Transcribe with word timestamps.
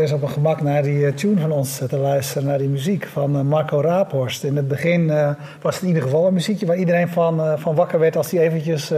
eens 0.00 0.12
op 0.12 0.20
mijn 0.20 0.32
gemak 0.32 0.60
naar 0.62 0.82
die 0.82 1.06
eh, 1.06 1.12
tune 1.14 1.40
van 1.40 1.52
ons 1.52 1.82
te 1.88 1.96
luisteren, 1.96 2.48
naar 2.48 2.58
die 2.58 2.68
muziek 2.68 3.06
van 3.06 3.36
eh, 3.36 3.42
Marco 3.42 3.80
Raaphorst. 3.80 4.44
In 4.44 4.56
het 4.56 4.68
begin 4.68 5.10
eh, 5.10 5.30
was 5.60 5.74
het 5.74 5.82
in 5.82 5.88
ieder 5.88 6.02
geval 6.02 6.26
een 6.26 6.32
muziekje 6.32 6.66
waar 6.66 6.76
iedereen 6.76 7.08
van, 7.08 7.58
van 7.58 7.74
wakker 7.74 7.98
werd 7.98 8.16
als 8.16 8.30
hij 8.30 8.40
eventjes 8.40 8.92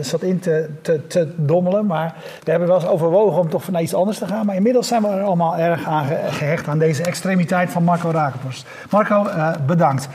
zat 0.00 0.22
in 0.22 0.38
te, 0.38 0.68
te, 0.82 1.06
te 1.06 1.28
dommelen. 1.36 1.86
Maar 1.86 2.14
we 2.44 2.50
hebben 2.50 2.68
wel 2.68 2.76
eens 2.80 2.88
overwogen 2.88 3.40
om 3.40 3.48
toch 3.48 3.70
naar 3.70 3.82
iets 3.82 3.94
anders 3.94 4.18
te 4.18 4.26
gaan. 4.26 4.46
Maar 4.46 4.56
inmiddels 4.56 4.88
zijn 4.88 5.02
we 5.02 5.08
er 5.08 5.22
allemaal 5.22 5.56
erg 5.56 5.86
aan 5.86 6.04
ge- 6.04 6.20
gehecht 6.26 6.68
aan 6.68 6.78
deze 6.78 7.02
extremiteit 7.02 7.70
van 7.70 7.84
Marco 7.84 8.10
Raaphorst. 8.10 8.66
Marco, 8.90 9.26
bedankt. 9.66 10.08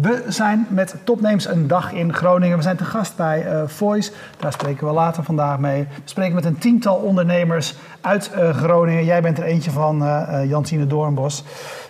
We 0.00 0.24
zijn 0.28 0.66
met 0.70 0.94
Topnames 1.04 1.46
een 1.48 1.66
dag 1.66 1.92
in 1.92 2.14
Groningen. 2.14 2.56
We 2.56 2.62
zijn 2.62 2.76
te 2.76 2.84
gast 2.84 3.16
bij 3.16 3.46
eh, 3.46 3.62
Voice. 3.66 4.12
Daar 4.38 4.52
spreken 4.52 4.86
we 4.86 4.92
later 4.92 5.24
vandaag 5.24 5.58
mee. 5.58 5.82
We 5.82 6.00
spreken 6.04 6.34
met 6.34 6.44
een 6.44 6.58
tiental 6.58 6.96
ondernemers 6.96 7.74
uit 8.00 8.30
eh, 8.30 8.50
Groningen. 8.50 9.04
Jij 9.04 9.22
bent 9.22 9.38
er 9.38 9.44
eentje 9.44 9.70
van, 9.70 10.04
eh, 10.04 10.48
Jantine 10.48 10.86
Doornbos. 10.86 11.44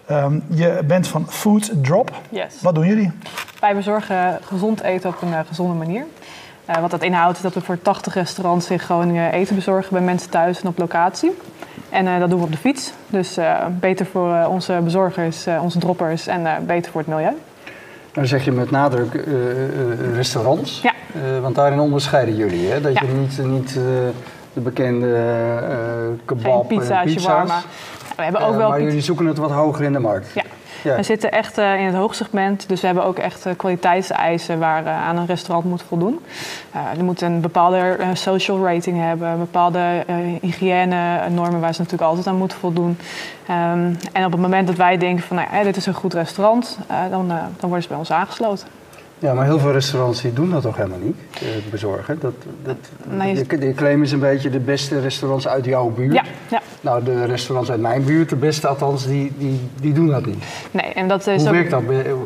Ehm, 0.06 0.38
je 0.48 0.80
bent 0.84 1.08
van 1.08 1.26
Food 1.28 1.70
Drop. 1.82 2.10
Yes. 2.28 2.60
Wat 2.60 2.74
doen 2.74 2.86
jullie? 2.86 3.12
Wij 3.60 3.74
bezorgen 3.74 4.38
gezond 4.42 4.80
eten 4.80 5.10
op 5.10 5.22
een 5.22 5.44
gezonde 5.46 5.74
manier. 5.74 6.04
Wat 6.80 6.90
dat 6.90 7.02
inhoudt 7.02 7.36
is 7.36 7.42
dat 7.42 7.54
we 7.54 7.60
voor 7.60 7.82
80 7.82 8.14
restaurants 8.14 8.70
in 8.70 8.78
Groningen 8.78 9.32
eten 9.32 9.54
bezorgen 9.54 9.92
bij 9.92 10.02
mensen 10.02 10.30
thuis 10.30 10.60
en 10.60 10.68
op 10.68 10.78
locatie. 10.78 11.36
En 11.88 12.20
dat 12.20 12.30
doen 12.30 12.38
we 12.38 12.44
op 12.44 12.52
de 12.52 12.58
fiets. 12.58 12.92
Dus 13.06 13.38
beter 13.70 14.06
voor 14.06 14.46
onze 14.46 14.80
bezorgers, 14.84 15.46
onze 15.60 15.78
droppers 15.78 16.26
en 16.26 16.66
beter 16.66 16.92
voor 16.92 17.00
het 17.00 17.10
milieu. 17.10 17.34
Dan 18.16 18.26
zeg 18.26 18.44
je 18.44 18.52
met 18.52 18.70
nadruk 18.70 19.14
eh, 19.14 19.22
eh, 19.32 20.14
restaurants. 20.14 20.80
Ja. 20.82 20.92
Eh, 21.14 21.40
want 21.40 21.54
daarin 21.54 21.78
onderscheiden 21.80 22.36
jullie, 22.36 22.70
hè? 22.70 22.80
Dat 22.80 22.92
Ja. 22.92 23.00
je 23.06 23.12
niet, 23.12 23.38
niet 23.44 23.72
de 24.52 24.60
bekende 24.60 25.06
kebab 26.24 26.66
Geen 26.68 26.78
pizza, 26.78 27.00
en 27.02 27.06
pizza's. 27.14 27.50
We 28.16 28.22
hebben 28.22 28.40
ook 28.40 28.56
wel 28.56 28.58
maar 28.58 28.68
pizza- 28.76 28.84
jullie 28.88 29.02
zoeken 29.02 29.26
het 29.26 29.38
wat 29.38 29.50
hoger 29.50 29.84
in 29.84 29.92
de 29.92 29.98
markt. 29.98 30.28
Ja. 30.34 30.42
We 30.94 31.02
zitten 31.02 31.32
echt 31.32 31.58
eh, 31.58 31.78
in 31.78 31.86
het 31.86 31.94
hoogsegment, 31.94 32.68
dus 32.68 32.80
we 32.80 32.86
hebben 32.86 33.04
ook 33.04 33.18
echt 33.18 33.46
eh, 33.46 33.52
kwaliteitseisen 33.56 34.58
waar 34.58 34.86
eh, 34.86 35.06
aan 35.06 35.16
een 35.16 35.26
restaurant 35.26 35.64
moet 35.64 35.82
voldoen. 35.82 36.20
Er 36.96 37.04
moet 37.04 37.20
een 37.20 37.40
bepaalde 37.40 37.96
social 38.12 38.64
rating 38.64 39.00
hebben, 39.00 39.38
bepaalde 39.38 40.04
hygiëne-normen 40.40 41.60
waar 41.60 41.74
ze 41.74 41.80
natuurlijk 41.80 42.08
altijd 42.08 42.26
aan 42.26 42.36
moeten 42.36 42.58
voldoen. 42.58 42.98
Ehm, 43.46 43.94
en 44.12 44.24
op 44.24 44.32
het 44.32 44.40
moment 44.40 44.66
dat 44.66 44.76
wij 44.76 44.96
denken 44.96 45.24
van, 45.24 45.36
nou, 45.36 45.48
ja, 45.52 45.62
dit 45.62 45.76
is 45.76 45.86
een 45.86 45.94
goed 45.94 46.14
restaurant, 46.14 46.78
dan, 47.10 47.28
dan 47.28 47.38
worden 47.60 47.82
ze 47.82 47.88
bij 47.88 47.98
ons 47.98 48.10
aangesloten. 48.10 48.68
Ja, 49.18 49.34
maar 49.34 49.44
heel 49.44 49.58
veel 49.58 49.72
restaurants 49.72 50.20
die 50.22 50.32
doen 50.32 50.50
dat 50.50 50.62
toch 50.62 50.76
helemaal 50.76 50.98
niet, 51.02 51.16
eh, 51.40 51.48
bezorgen. 51.70 52.18
Dat, 52.20 52.32
dat, 52.64 52.76
Nee, 53.08 53.34
je- 53.58 53.74
claim 53.74 54.02
is 54.02 54.12
een 54.12 54.18
beetje 54.20 54.50
de 54.50 54.58
beste 54.58 55.00
restaurants 55.00 55.48
uit 55.48 55.64
jouw 55.64 55.88
buurt. 55.90 56.14
Ja, 56.14 56.22
ja. 56.50 56.62
Nou, 56.80 57.04
de 57.04 57.24
restaurants 57.24 57.70
uit 57.70 57.80
mijn 57.80 58.04
buurt, 58.04 58.28
de 58.28 58.36
beste 58.36 58.68
althans, 58.68 59.06
die, 59.06 59.32
die, 59.38 59.60
die 59.80 59.92
doen 59.92 60.06
dat 60.06 60.26
niet. 60.26 60.44
Nee, 60.70 60.92
en 60.92 61.08
dat 61.08 61.26
is 61.26 61.40
Hoe 61.40 61.46
ook... 61.48 61.54
werkt 61.54 61.70
dat? 61.70 61.82
Eh, 61.88 62.00
eh, 62.10 62.16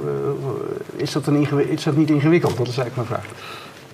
Is 0.97 1.12
dat, 1.12 1.27
een 1.27 1.69
is 1.69 1.84
dat 1.84 1.97
niet 1.97 2.10
ingewikkeld? 2.10 2.56
Dat 2.56 2.66
is 2.69 2.78
eigenlijk 2.78 3.08
mijn 3.08 3.20
vraag. 3.20 3.34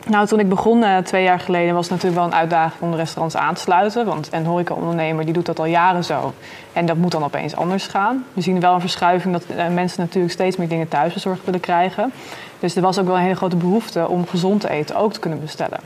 Nou, 0.09 0.27
toen 0.27 0.41
ik 0.41 0.49
begon 0.49 0.85
eh, 0.85 0.97
twee 0.97 1.23
jaar 1.23 1.41
geleden 1.41 1.75
was 1.75 1.89
het 1.89 1.91
natuurlijk 1.91 2.21
wel 2.21 2.31
een 2.31 2.39
uitdaging 2.39 2.83
om 2.83 2.91
de 2.91 2.97
restaurants 2.97 3.37
aan 3.37 3.55
te 3.55 3.61
sluiten. 3.61 4.07
Want 4.07 4.29
een 4.33 4.47
horecaondernemer 4.47 5.25
die 5.25 5.35
doet 5.35 5.47
dat 5.47 5.59
al 5.59 5.65
jaren 5.65 6.05
zo. 6.05 6.33
En 6.73 6.87
dat 6.87 6.97
moet 6.97 7.11
dan 7.11 7.25
opeens 7.25 7.57
anders 7.57 7.87
gaan. 7.87 8.25
We 8.33 8.41
zien 8.41 8.61
wel 8.61 8.75
een 8.75 8.81
verschuiving 8.81 9.33
dat 9.33 9.45
eh, 9.47 9.69
mensen 9.69 10.01
natuurlijk 10.01 10.33
steeds 10.33 10.57
meer 10.57 10.69
dingen 10.69 10.89
thuis 10.89 11.13
bezorgd 11.13 11.45
willen 11.45 11.61
krijgen. 11.61 12.13
Dus 12.59 12.77
er 12.77 12.83
was 12.83 12.99
ook 12.99 13.07
wel 13.07 13.17
een 13.17 13.23
hele 13.23 13.37
grote 13.37 13.57
behoefte 13.57 14.09
om 14.09 14.27
gezond 14.27 14.61
te 14.61 14.71
eten 14.71 14.97
ook 14.97 15.13
te 15.13 15.21
kunnen 15.21 15.41
bestellen. 15.41 15.81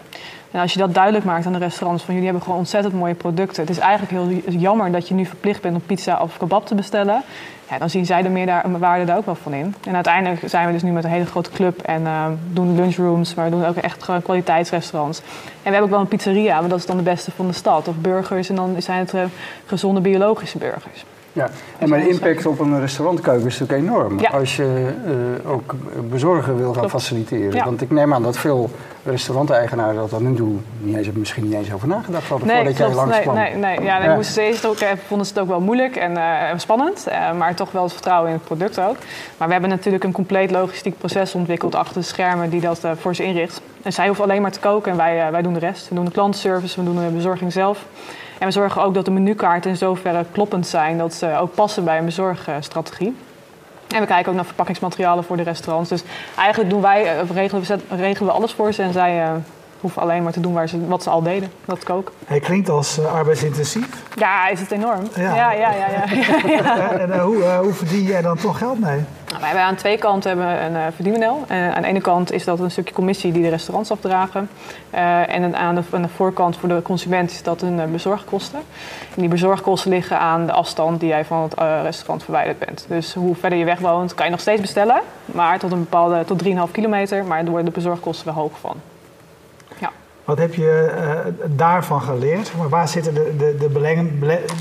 En 0.50 0.61
als 0.61 0.72
je 0.72 0.78
dat 0.78 0.94
duidelijk 0.94 1.25
maakt 1.25 1.47
aan 1.47 1.53
de 1.53 1.59
restaurants 1.59 2.03
van 2.03 2.15
jullie 2.15 2.28
hebben 2.28 2.44
gewoon 2.44 2.59
ontzettend 2.59 2.94
mooie 2.94 3.15
producten. 3.15 3.62
Het 3.62 3.71
is 3.71 3.78
eigenlijk 3.78 4.12
heel 4.12 4.59
jammer 4.59 4.93
dat 4.93 5.09
je 5.09 5.15
nu 5.15 5.27
verplicht 5.27 5.62
bent 5.62 5.75
om 5.75 5.83
pizza 5.87 6.21
of 6.22 6.37
kebab 6.37 6.66
te 6.66 6.75
bestellen. 6.75 7.22
Ja, 7.71 7.78
dan 7.78 7.91
zien 7.91 8.06
zij 8.06 8.22
de 8.22 8.28
meerwaarde 8.28 9.05
daar 9.05 9.16
ook 9.16 9.27
wel 9.27 9.34
van 9.34 9.53
in. 9.53 9.75
En 9.87 9.94
uiteindelijk 9.94 10.43
zijn 10.49 10.66
we 10.66 10.72
dus 10.72 10.83
nu 10.83 10.91
met 10.91 11.05
een 11.05 11.10
hele 11.10 11.27
grote 11.27 11.50
club 11.50 11.81
en 11.81 12.06
eh, 12.06 12.27
doen 12.53 12.75
lunchrooms, 12.75 13.34
maar 13.34 13.44
we 13.44 13.50
doen 13.50 13.66
ook 13.66 13.77
echt 13.77 14.03
gewoon 14.03 14.22
kwaliteitsrestaurants. 14.22 15.19
En 15.19 15.25
we 15.62 15.71
hebben 15.71 15.83
ook 15.83 15.91
wel 15.91 16.00
een 16.00 16.09
pizzeria, 16.09 16.60
maar 16.60 16.69
dat 16.69 16.78
is 16.78 16.87
dan 16.87 16.97
de 16.97 17.03
beste 17.03 17.31
van 17.31 17.47
de 17.47 17.53
stad. 17.53 17.89
Of 17.89 17.94
burgers 17.97 18.49
en 18.49 18.55
dan 18.55 18.83
zijn 18.83 18.99
het 18.99 19.15
eh, 19.15 19.22
gezonde 19.66 20.00
biologische 20.00 20.59
burgers. 20.59 21.05
Ja, 21.33 21.51
en 21.79 21.89
maar 21.89 21.99
de 21.99 22.09
impact 22.09 22.47
op 22.47 22.59
een 22.59 22.81
restaurantkeuken 22.81 23.47
is 23.47 23.59
natuurlijk 23.59 23.89
enorm. 23.89 24.21
Ja. 24.21 24.29
Als 24.29 24.57
je 24.57 24.93
eh, 25.45 25.51
ook 25.51 25.75
bezorgen 26.11 26.57
wil 26.57 26.73
gaan 26.75 26.91
faciliteren. 26.91 27.55
Ja. 27.55 27.65
Want 27.65 27.81
ik 27.81 27.91
neem 27.91 28.15
aan 28.15 28.23
dat 28.23 28.37
veel 28.37 28.71
restauranteigenaren 29.05 29.95
dat 29.95 30.11
dan 30.11 30.23
nu 30.23 30.35
doen. 30.35 30.65
Niet 30.79 30.95
eens, 30.95 31.05
hebben 31.05 31.21
misschien 31.21 31.45
niet 31.45 31.53
eens 31.53 31.73
over 31.73 31.89
nagedacht 31.89 32.29
hadden 32.29 32.49
voordat 32.49 32.77
jij 32.77 32.89
langs 32.89 33.15
nee, 33.15 33.23
kwam. 33.23 33.35
nee, 33.35 33.55
nee. 33.55 33.81
Ja, 33.81 33.99
nee, 33.99 34.09
Ja. 34.09 34.15
moesten 34.15 34.55
ze 34.55 34.69
ook, 34.69 34.79
eh, 34.79 34.89
vonden 35.07 35.27
ze 35.27 35.33
het 35.33 35.43
ook 35.43 35.49
wel 35.49 35.61
moeilijk 35.61 35.97
en 35.97 36.17
eh, 36.17 36.59
spannend, 36.59 37.07
maar 37.39 37.55
toch 37.55 37.73
wel 37.73 37.83
het 37.83 37.93
vertrouwen 37.93 38.29
in 38.31 38.37
het 38.37 38.45
product 38.45 38.81
ook. 38.81 38.97
Maar 39.37 39.47
we 39.47 39.53
hebben 39.53 39.71
natuurlijk 39.71 40.05
een 40.05 40.13
compleet 40.13 40.51
logistiek 40.51 40.99
proces 40.99 41.35
ontwikkeld 41.35 41.75
achter 41.75 42.01
de 42.01 42.07
schermen 42.07 42.51
die 42.51 42.61
dat 42.61 42.81
voor 43.01 43.15
ze 43.15 43.25
inricht. 43.25 43.61
En 43.83 43.93
zij 43.93 44.07
hoeven 44.07 44.25
alleen 44.25 44.43
maar 44.43 44.53
te 44.53 44.61
koken 44.61 44.91
en 44.91 44.97
wij, 44.97 45.31
wij 45.31 45.43
doen 45.43 45.53
de 45.53 45.59
rest. 45.59 45.89
We 45.89 45.95
doen 45.95 46.05
de 46.05 46.11
klantenservice, 46.11 46.81
we 46.81 46.87
doen 46.87 47.05
de 47.05 47.11
bezorging 47.13 47.53
zelf. 47.53 47.87
En 48.41 48.47
we 48.47 48.53
zorgen 48.53 48.83
ook 48.83 48.95
dat 48.95 49.05
de 49.05 49.11
menukaarten 49.11 49.71
in 49.71 49.77
zoverre 49.77 50.25
kloppend 50.33 50.67
zijn 50.67 50.99
dat 50.99 51.15
ze 51.15 51.37
ook 51.41 51.55
passen 51.55 51.84
bij 51.84 51.99
een 51.99 52.05
bezorgstrategie. 52.05 53.17
En 53.89 54.01
we 54.01 54.06
kijken 54.06 54.28
ook 54.28 54.37
naar 54.37 54.45
verpakkingsmaterialen 54.45 55.25
voor 55.25 55.37
de 55.37 55.43
restaurants. 55.43 55.89
Dus 55.89 56.03
eigenlijk 56.37 56.71
doen 56.71 56.81
wij, 56.81 57.19
eh, 57.19 57.31
regelen, 57.31 57.62
we, 57.67 57.97
regelen 57.97 58.33
we 58.33 58.39
alles 58.39 58.53
voor 58.53 58.73
ze 58.73 58.83
en 58.83 58.93
zij 58.93 59.23
eh, 59.23 59.31
hoeven 59.81 60.03
alleen 60.03 60.23
maar 60.23 60.33
te 60.33 60.41
doen 60.41 60.53
waar 60.53 60.69
ze, 60.69 60.87
wat 60.87 61.03
ze 61.03 61.11
al 61.11 61.23
deden, 61.23 61.53
dat 61.65 61.84
koken. 61.84 62.15
Hij 62.27 62.41
klinkt 62.41 62.69
als 62.69 62.99
eh, 62.99 63.15
arbeidsintensief. 63.15 63.89
Ja, 64.15 64.49
is 64.49 64.61
het 64.61 64.71
enorm. 64.71 65.09
Ja. 65.15 65.34
Ja, 65.34 65.53
ja, 65.53 65.71
ja. 65.71 66.05
Eh, 66.05 67.01
en 67.03 67.12
eh, 67.12 67.22
hoe, 67.22 67.45
eh, 67.45 67.59
hoe 67.59 67.72
verdien 67.72 68.03
jij 68.03 68.22
dan 68.22 68.37
toch 68.37 68.59
geld 68.59 68.81
mee? 68.81 69.05
Nou, 69.41 69.53
wij 69.53 69.61
hebben 69.61 69.77
aan 69.77 69.83
twee 69.83 69.99
kanten 69.99 70.31
hebben 70.31 70.65
een 70.65 70.73
uh, 70.73 70.87
verdienmodel. 70.95 71.45
En 71.49 71.75
aan 71.75 71.83
de 71.83 71.89
ene 71.89 72.01
kant 72.01 72.33
is 72.33 72.45
dat 72.45 72.61
een 72.61 72.71
stukje 72.71 72.95
commissie 72.95 73.33
die 73.33 73.43
de 73.43 73.49
restaurants 73.49 73.91
afdragen. 73.91 74.49
Eh, 74.91 75.34
en 75.34 75.56
aan 75.56 75.75
de, 75.75 75.83
aan 75.91 76.03
de 76.03 76.09
voorkant 76.09 76.56
voor 76.56 76.69
de 76.69 76.83
consument 76.83 77.31
is 77.31 77.43
dat 77.43 77.62
een 77.62 77.81
eh, 77.81 77.87
bezorgkosten. 77.87 78.59
En 79.15 79.21
die 79.21 79.28
bezorgkosten 79.28 79.91
liggen 79.91 80.19
aan 80.19 80.47
de 80.47 80.53
afstand 80.53 81.01
die 81.01 81.09
jij 81.09 81.25
van 81.25 81.43
het 81.43 81.55
eh, 81.55 81.81
restaurant 81.83 82.23
verwijderd 82.23 82.59
bent. 82.59 82.84
Dus 82.89 83.15
hoe 83.15 83.34
verder 83.34 83.59
je 83.59 83.65
weg 83.65 83.78
woont, 83.78 84.15
kan 84.15 84.25
je 84.25 84.31
nog 84.31 84.41
steeds 84.41 84.61
bestellen. 84.61 85.01
Maar 85.25 85.59
tot 85.59 85.72
een 85.72 85.78
bepaalde, 85.78 86.25
tot 86.25 86.45
3,5 86.45 86.51
kilometer. 86.72 87.25
Maar 87.25 87.39
daar 87.39 87.51
worden 87.51 87.65
de 87.65 87.81
bezorgkosten 87.81 88.27
wel 88.27 88.34
hoog 88.34 88.59
van. 88.61 88.77
Wat 90.25 90.39
heb 90.39 90.55
je 90.55 90.93
eh, 90.97 91.33
daarvan 91.57 92.03
geleerd? 92.03 92.53
Maar 92.59 92.69
waar 92.69 92.89
zitten 92.89 93.15
de, 93.15 93.35
de, 93.39 93.57
de 93.59 93.69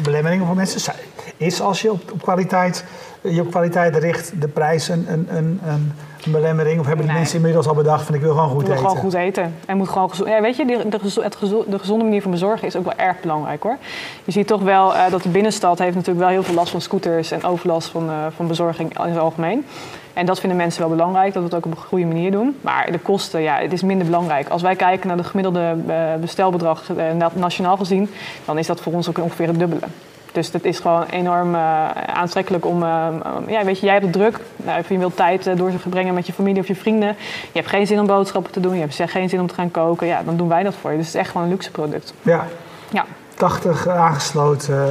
belemmeringen 0.03 0.45
voor 0.45 0.55
mensen? 0.55 0.93
Is 1.37 1.61
als 1.61 1.81
je 1.81 1.91
op, 1.91 2.11
op 2.11 2.21
kwaliteit, 2.21 2.85
je 3.21 3.41
op 3.41 3.49
kwaliteit 3.49 3.95
richt, 3.95 4.41
de 4.41 4.47
prijs 4.47 4.87
een, 4.87 5.05
een, 5.09 5.59
een 5.63 5.91
belemmering? 6.27 6.79
Of 6.79 6.85
hebben 6.85 7.03
die 7.05 7.13
Nee. 7.13 7.19
mensen 7.21 7.37
inmiddels 7.39 7.67
al 7.67 7.73
bedacht 7.73 8.05
van 8.05 8.15
ik 8.15 8.21
wil 8.21 8.33
gewoon 8.33 8.49
goed 8.49 8.61
wil 8.61 8.71
eten? 8.71 8.85
gewoon 8.87 8.97
goed 9.01 9.13
eten. 9.13 9.55
En 9.65 9.77
moet 9.77 9.89
gewoon 9.89 10.09
gezond. 10.09 10.29
Ja, 10.29 10.41
weet 10.41 10.55
je, 10.55 10.65
de, 10.89 10.99
gezo- 10.99 11.21
het 11.21 11.35
gezo- 11.35 11.63
de 11.67 11.79
gezonde 11.79 12.03
manier 12.03 12.21
van 12.21 12.31
bezorgen 12.31 12.67
is 12.67 12.75
ook 12.75 12.83
wel 12.83 12.93
erg 12.97 13.19
belangrijk 13.21 13.63
hoor. 13.63 13.77
Je 14.25 14.31
ziet 14.31 14.47
toch 14.47 14.61
wel 14.61 14.95
eh, 14.95 15.11
dat 15.11 15.23
de 15.23 15.29
binnenstad 15.29 15.79
heeft 15.79 15.95
natuurlijk 15.95 16.19
wel 16.19 16.29
heel 16.29 16.43
veel 16.43 16.53
last 16.55 16.71
van 16.71 16.81
scooters 16.81 17.31
en 17.31 17.43
overlast 17.43 17.87
van, 17.89 18.09
eh, 18.09 18.15
van 18.35 18.47
bezorging 18.47 18.99
in 18.99 19.09
het 19.09 19.17
algemeen. 19.19 19.65
En 20.13 20.25
dat 20.25 20.39
vinden 20.39 20.57
mensen 20.57 20.81
wel 20.81 20.89
belangrijk, 20.89 21.33
dat 21.33 21.43
we 21.43 21.49
het 21.49 21.57
ook 21.57 21.65
op 21.65 21.71
een 21.71 21.83
goede 21.87 22.05
manier 22.05 22.31
doen. 22.31 22.57
Maar 22.61 22.91
de 22.91 22.99
kosten, 22.99 23.41
ja, 23.41 23.55
het 23.57 23.73
is 23.73 23.81
minder 23.81 24.05
belangrijk. 24.05 24.49
Als 24.49 24.61
wij 24.61 24.75
kijken 24.75 25.07
naar 25.07 25.17
de 25.17 25.23
gemiddelde 25.23 25.75
eh, 25.87 25.95
bestelbedrag 26.21 26.83
na- 27.17 27.31
nationaal 27.33 27.77
gezien, 27.77 28.09
dan 28.45 28.57
is 28.57 28.67
dat 28.67 28.81
voor 28.81 28.93
ons 28.93 29.09
ook 29.09 29.17
ongeveer 29.19 29.47
het 29.47 29.59
dubbele. 29.59 29.81
Dus 30.31 30.51
het 30.51 30.65
is 30.65 30.79
gewoon 30.79 31.03
enorm 31.03 31.55
eh, 31.55 31.89
aantrekkelijk 32.13 32.65
om... 32.65 32.83
eh, 32.83 33.07
ja, 33.47 33.63
weet 33.65 33.79
je, 33.79 33.85
jij 33.85 33.93
hebt 33.93 34.05
het 34.05 34.13
druk. 34.13 34.39
Nou, 34.55 34.83
je 34.89 34.97
wilt 34.97 35.15
tijd 35.15 35.47
eh, 35.47 35.55
doorbrengen 35.55 36.13
met 36.13 36.27
je 36.27 36.33
familie 36.33 36.61
of 36.61 36.67
je 36.67 36.75
vrienden. 36.75 37.07
Je 37.41 37.59
hebt 37.59 37.67
geen 37.67 37.87
zin 37.87 37.99
om 37.99 38.05
boodschappen 38.07 38.51
te 38.51 38.59
doen. 38.59 38.73
Je 38.73 38.79
hebt 38.87 39.11
geen 39.11 39.29
zin 39.29 39.39
om 39.39 39.47
te 39.47 39.53
gaan 39.53 39.71
koken. 39.71 40.07
Ja, 40.07 40.23
dan 40.23 40.37
doen 40.37 40.47
wij 40.47 40.63
dat 40.63 40.75
voor 40.81 40.91
je. 40.91 40.97
Dus 40.97 41.05
het 41.05 41.15
is 41.15 41.21
echt 41.21 41.29
gewoon 41.31 41.43
een 41.43 41.53
luxe 41.53 41.71
product. 41.71 42.13
Ja, 42.21 42.45
Ja. 42.91 43.05
80 43.35 43.87
aangesloten 43.87 44.89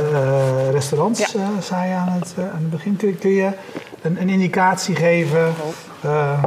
restaurants, 0.71 1.33
Ja. 1.33 1.49
zei 1.61 1.89
je 1.89 1.95
aan 1.95 2.09
het, 2.09 2.35
aan 2.39 2.49
het 2.61 2.71
begin. 2.71 2.97
Kun, 2.97 3.19
kun 3.19 3.31
je 3.31 3.51
een, 4.03 4.17
een 4.21 4.29
indicatie 4.29 4.95
geven? 4.97 5.55
eh, 6.01 6.43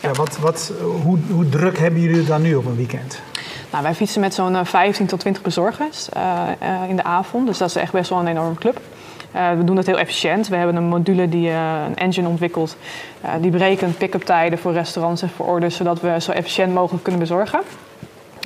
ja, 0.00 0.10
wat, 0.12 0.38
wat, 0.38 0.72
hoe, 1.02 1.18
hoe 1.30 1.48
druk 1.48 1.78
hebben 1.78 2.00
jullie 2.00 2.16
het 2.16 2.26
dan 2.26 2.42
nu 2.42 2.54
op 2.54 2.66
een 2.66 2.76
weekend? 2.76 3.20
Nou, 3.70 3.82
wij 3.82 3.94
fietsen 3.94 4.20
met 4.20 4.34
zo'n 4.34 4.56
eh, 4.56 4.64
15 4.64 5.06
tot 5.06 5.20
20 5.20 5.42
bezorgers 5.42 6.08
eh, 6.08 6.42
eh, 6.58 6.88
in 6.88 6.96
de 6.96 7.04
avond. 7.04 7.46
Dus 7.46 7.58
dat 7.58 7.68
is 7.68 7.76
echt 7.76 7.92
best 7.92 8.10
wel 8.10 8.18
een 8.18 8.26
enorme 8.26 8.54
club. 8.54 8.80
Eh, 9.32 9.50
we 9.56 9.64
doen 9.64 9.76
het 9.76 9.86
heel 9.86 9.98
efficiënt. 9.98 10.48
We 10.48 10.56
hebben 10.56 10.76
een 10.76 10.88
module 10.88 11.28
die 11.28 11.48
eh, 11.48 11.82
een 11.88 11.96
engine 11.96 12.28
ontwikkelt. 12.28 12.76
eh, 13.20 13.30
die 13.40 13.50
berekent 13.50 13.98
pick-up 13.98 14.22
tijden 14.22 14.58
voor 14.58 14.72
restaurants 14.72 15.22
en 15.22 15.28
voor 15.28 15.46
orders, 15.46 15.76
zodat 15.76 16.00
we 16.00 16.20
zo 16.20 16.30
efficiënt 16.32 16.74
mogelijk 16.74 17.02
kunnen 17.02 17.20
bezorgen. 17.20 17.60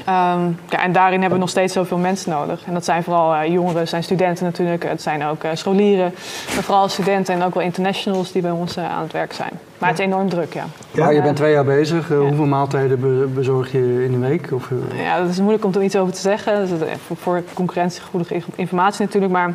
Ehm, 0.04 0.40
ja, 0.68 0.82
en 0.82 0.92
daarin 0.92 1.20
hebben 1.20 1.38
we 1.38 1.44
nog 1.44 1.48
steeds 1.48 1.72
zoveel 1.72 1.98
mensen 1.98 2.30
nodig. 2.30 2.60
En 2.66 2.74
dat 2.74 2.84
zijn 2.84 3.02
vooral 3.02 3.34
uh, 3.34 3.46
jongeren, 3.46 3.88
zijn 3.88 4.02
studenten 4.02 4.44
natuurlijk. 4.44 4.82
Het 4.82 5.02
zijn 5.02 5.24
ook 5.24 5.44
uh, 5.44 5.50
scholieren, 5.54 6.14
maar 6.54 6.62
vooral 6.62 6.88
studenten 6.88 7.34
en 7.34 7.42
ook 7.42 7.54
wel 7.54 7.62
internationals 7.62 8.32
die 8.32 8.42
bij 8.42 8.50
ons 8.50 8.76
uh, 8.76 8.90
aan 8.90 9.02
het 9.02 9.12
werk 9.12 9.32
zijn. 9.32 9.50
Maar 9.78 9.88
het 9.88 9.98
is 9.98 10.04
enorm 10.04 10.28
druk, 10.28 10.54
ja. 10.54 10.64
ja 10.90 11.10
je 11.10 11.22
bent 11.22 11.36
twee 11.36 11.52
jaar 11.52 11.64
bezig. 11.64 12.08
Hoeveel 12.08 12.46
maaltijden 12.46 13.34
bezorg 13.34 13.72
je 13.72 14.04
in 14.04 14.12
de 14.12 14.18
week? 14.18 14.48
Of, 14.52 14.70
Ja, 14.94 15.18
dat 15.18 15.28
is 15.28 15.38
moeilijk 15.38 15.64
om 15.64 15.72
er 15.74 15.82
iets 15.82 15.96
over 15.96 16.14
te 16.14 16.20
zeggen. 16.20 16.78
Dat 16.78 16.88
is 16.88 16.96
voor 17.20 17.42
concurrentiegevoelige 17.54 18.42
informatie 18.54 19.04
natuurlijk. 19.04 19.32
Maar 19.32 19.54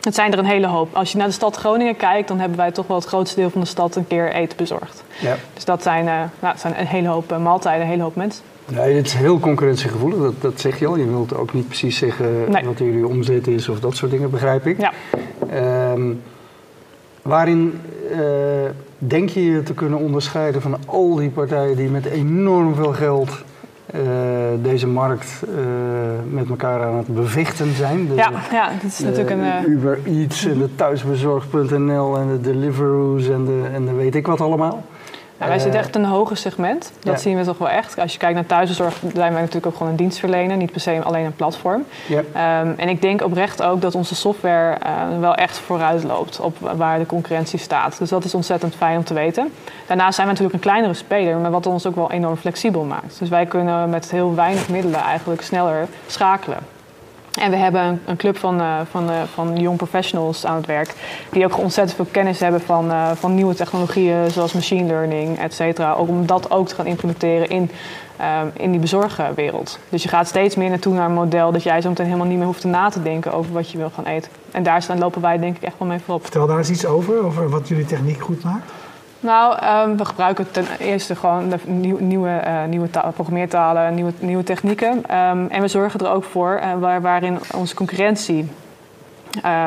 het 0.00 0.14
zijn 0.14 0.32
er 0.32 0.38
een 0.38 0.44
hele 0.44 0.66
hoop. 0.66 0.94
Als 0.94 1.12
je 1.12 1.18
naar 1.18 1.26
de 1.26 1.32
stad 1.32 1.56
Groningen 1.56 1.96
kijkt, 1.96 2.28
dan 2.28 2.38
hebben 2.38 2.58
wij 2.58 2.70
toch 2.70 2.86
wel 2.86 2.96
het 2.96 3.06
grootste 3.06 3.40
deel 3.40 3.50
van 3.50 3.60
de 3.60 3.66
stad 3.66 3.96
een 3.96 4.06
keer 4.06 4.32
eten 4.32 4.56
bezorgd. 4.56 5.02
Ja. 5.20 5.36
Dus 5.54 5.64
dat 5.64 5.82
zijn, 5.82 6.04
nou, 6.04 6.28
dat 6.40 6.60
zijn 6.60 6.78
een 6.78 6.86
hele 6.86 7.08
hoop 7.08 7.38
maaltijden, 7.38 7.82
een 7.82 7.90
hele 7.90 8.02
hoop 8.02 8.16
mensen. 8.16 8.44
Nee, 8.66 8.96
het 8.96 9.06
is 9.06 9.14
heel 9.14 9.38
concurrentiegevoelig, 9.38 10.18
dat, 10.18 10.34
dat 10.40 10.60
zeg 10.60 10.78
je 10.78 10.86
al. 10.86 10.96
Je 10.96 11.08
wilt 11.08 11.36
ook 11.36 11.52
niet 11.52 11.66
precies 11.66 11.98
zeggen 11.98 12.50
wat 12.64 12.78
jullie 12.78 13.06
omzet 13.06 13.46
is 13.46 13.68
of 13.68 13.80
dat 13.80 13.96
soort 13.96 14.10
dingen, 14.10 14.30
begrijp 14.30 14.66
ik. 14.66 14.80
Ja. 14.80 14.92
Ehm, 15.50 16.12
waarin 17.22 17.80
uh, 18.10 18.18
denk 18.98 19.28
je 19.28 19.44
je 19.44 19.62
te 19.62 19.74
kunnen 19.74 19.98
onderscheiden 19.98 20.62
van 20.62 20.76
al 20.86 21.14
die 21.14 21.30
partijen 21.30 21.76
die 21.76 21.88
met 21.88 22.04
enorm 22.04 22.74
veel 22.74 22.92
geld 22.92 23.30
uh, 23.94 24.00
deze 24.62 24.86
markt 24.86 25.42
uh, 25.48 25.56
met 26.30 26.48
elkaar 26.48 26.82
aan 26.82 26.96
het 26.96 27.14
bevechten 27.14 27.74
zijn? 27.74 28.06
De, 28.08 28.14
ja, 28.14 28.30
ja, 28.50 28.70
dat 28.82 28.90
is 28.90 28.98
natuurlijk 28.98 29.30
een... 29.30 29.70
Uber 29.70 29.98
Eats 30.04 30.44
en 30.44 30.58
de 30.58 30.74
thuisbezorg.nl 30.74 32.16
en 32.18 32.28
de 32.28 32.40
Deliveroo's 32.40 33.28
en 33.28 33.44
de, 33.44 33.62
en 33.72 33.84
de 33.84 33.92
weet 33.92 34.14
ik 34.14 34.26
wat 34.26 34.40
allemaal. 34.40 34.84
Nou, 35.38 35.50
wij 35.50 35.58
zitten 35.58 35.80
echt 35.80 35.96
in 35.96 36.02
een 36.02 36.10
hoger 36.10 36.36
segment. 36.36 36.92
Dat 37.00 37.20
zien 37.20 37.36
we 37.36 37.44
toch 37.44 37.58
wel 37.58 37.68
echt. 37.68 37.98
Als 37.98 38.12
je 38.12 38.18
kijkt 38.18 38.34
naar 38.34 38.46
thuiszorg, 38.46 38.94
zijn 39.14 39.32
wij 39.32 39.40
natuurlijk 39.40 39.66
ook 39.66 39.76
gewoon 39.76 39.88
een 39.88 39.96
dienstverlener. 39.96 40.56
Niet 40.56 40.72
per 40.72 40.80
se 40.80 41.02
alleen 41.02 41.24
een 41.24 41.34
platform. 41.36 41.84
Ja. 42.06 42.60
Um, 42.60 42.74
en 42.76 42.88
ik 42.88 43.02
denk 43.02 43.22
oprecht 43.22 43.62
ook 43.62 43.80
dat 43.80 43.94
onze 43.94 44.14
software 44.14 44.78
uh, 44.86 45.20
wel 45.20 45.34
echt 45.34 45.58
vooruit 45.58 46.04
loopt 46.04 46.40
op 46.40 46.56
waar 46.76 46.98
de 46.98 47.06
concurrentie 47.06 47.58
staat. 47.58 47.98
Dus 47.98 48.08
dat 48.08 48.24
is 48.24 48.34
ontzettend 48.34 48.74
fijn 48.74 48.96
om 48.96 49.04
te 49.04 49.14
weten. 49.14 49.52
Daarnaast 49.86 50.14
zijn 50.14 50.26
we 50.26 50.32
natuurlijk 50.32 50.64
een 50.64 50.70
kleinere 50.70 50.94
speler, 50.94 51.36
maar 51.36 51.50
wat 51.50 51.66
ons 51.66 51.86
ook 51.86 51.94
wel 51.94 52.10
enorm 52.10 52.36
flexibel 52.36 52.82
maakt. 52.82 53.18
Dus 53.18 53.28
wij 53.28 53.46
kunnen 53.46 53.90
met 53.90 54.10
heel 54.10 54.34
weinig 54.34 54.68
middelen 54.68 55.00
eigenlijk 55.00 55.42
sneller 55.42 55.86
schakelen. 56.06 56.58
En 57.38 57.50
we 57.50 57.56
hebben 57.56 58.00
een, 58.06 58.16
club 58.16 58.36
van, 58.36 58.60
uh, 58.60 58.80
van, 58.90 59.10
uh, 59.10 59.22
van 59.34 59.56
young 59.56 59.76
professionals 59.76 60.46
aan 60.46 60.56
het 60.56 60.66
werk. 60.66 60.94
Die 61.30 61.44
ook 61.44 61.58
ontzettend 61.58 61.96
veel 61.96 62.06
kennis 62.10 62.40
hebben 62.40 62.60
van, 62.60 62.90
uh, 62.90 63.10
van 63.10 63.34
nieuwe 63.34 63.54
technologieën 63.54 64.30
zoals 64.30 64.52
machine 64.52 64.86
learning, 64.86 65.38
et 65.38 65.54
cetera. 65.54 65.92
Ook 65.92 66.08
om 66.08 66.26
dat 66.26 66.50
ook 66.50 66.68
te 66.68 66.74
gaan 66.74 66.86
implementeren 66.86 67.48
in, 67.48 67.70
in 68.52 68.70
die 68.70 68.80
bezorgwereld. 68.80 69.78
Dus 69.88 70.02
je 70.02 70.08
gaat 70.08 70.28
steeds 70.28 70.56
meer 70.56 70.68
naartoe 70.68 70.94
naar 70.94 71.06
een 71.06 71.12
model 71.12 71.52
dat 71.52 71.62
jij 71.62 71.80
zo 71.80 71.88
meteen 71.88 72.06
helemaal 72.06 72.26
niet 72.26 72.36
meer 72.36 72.46
hoeft 72.46 72.64
na 72.64 72.88
te 72.88 73.02
denken 73.02 73.32
over 73.32 73.52
wat 73.52 73.70
je 73.70 73.78
wil 73.78 73.90
gaan 73.94 74.04
eten. 74.04 74.30
En 74.50 74.62
daar 74.62 74.82
staan, 74.82 74.98
lopen 74.98 75.22
wij 75.22 75.38
denk 75.38 75.56
ik 75.56 75.62
echt 75.62 75.74
wel 75.78 75.88
mee 75.88 75.98
voorop. 76.04 76.22
Vertel 76.22 76.46
daar 76.46 76.58
eens 76.58 76.70
iets 76.70 76.86
over, 76.86 77.24
over 77.24 77.48
wat 77.48 77.68
jullie 77.68 77.86
techniek 77.86 78.20
goed 78.20 78.42
maakt. 78.42 78.70
Nou, 79.26 79.58
um, 79.90 79.96
we 79.96 80.04
gebruiken 80.04 80.50
ten 80.50 80.66
eerste 80.78 81.16
gewoon 81.16 81.48
de 81.48 81.58
nieuw, 81.64 81.98
nieuwe, 81.98 82.42
uh, 82.46 82.64
nieuwe 82.64 82.88
programmeertalen, 82.88 83.94
nieuwe, 83.94 84.12
nieuwe 84.18 84.42
technieken. 84.42 84.90
Um, 84.90 85.46
en 85.48 85.60
we 85.60 85.68
zorgen 85.68 86.00
er 86.00 86.10
ook 86.10 86.24
voor 86.24 86.60
uh, 86.62 86.78
waar, 86.78 87.00
waarin 87.00 87.38
onze 87.54 87.74
concurrentie 87.74 88.48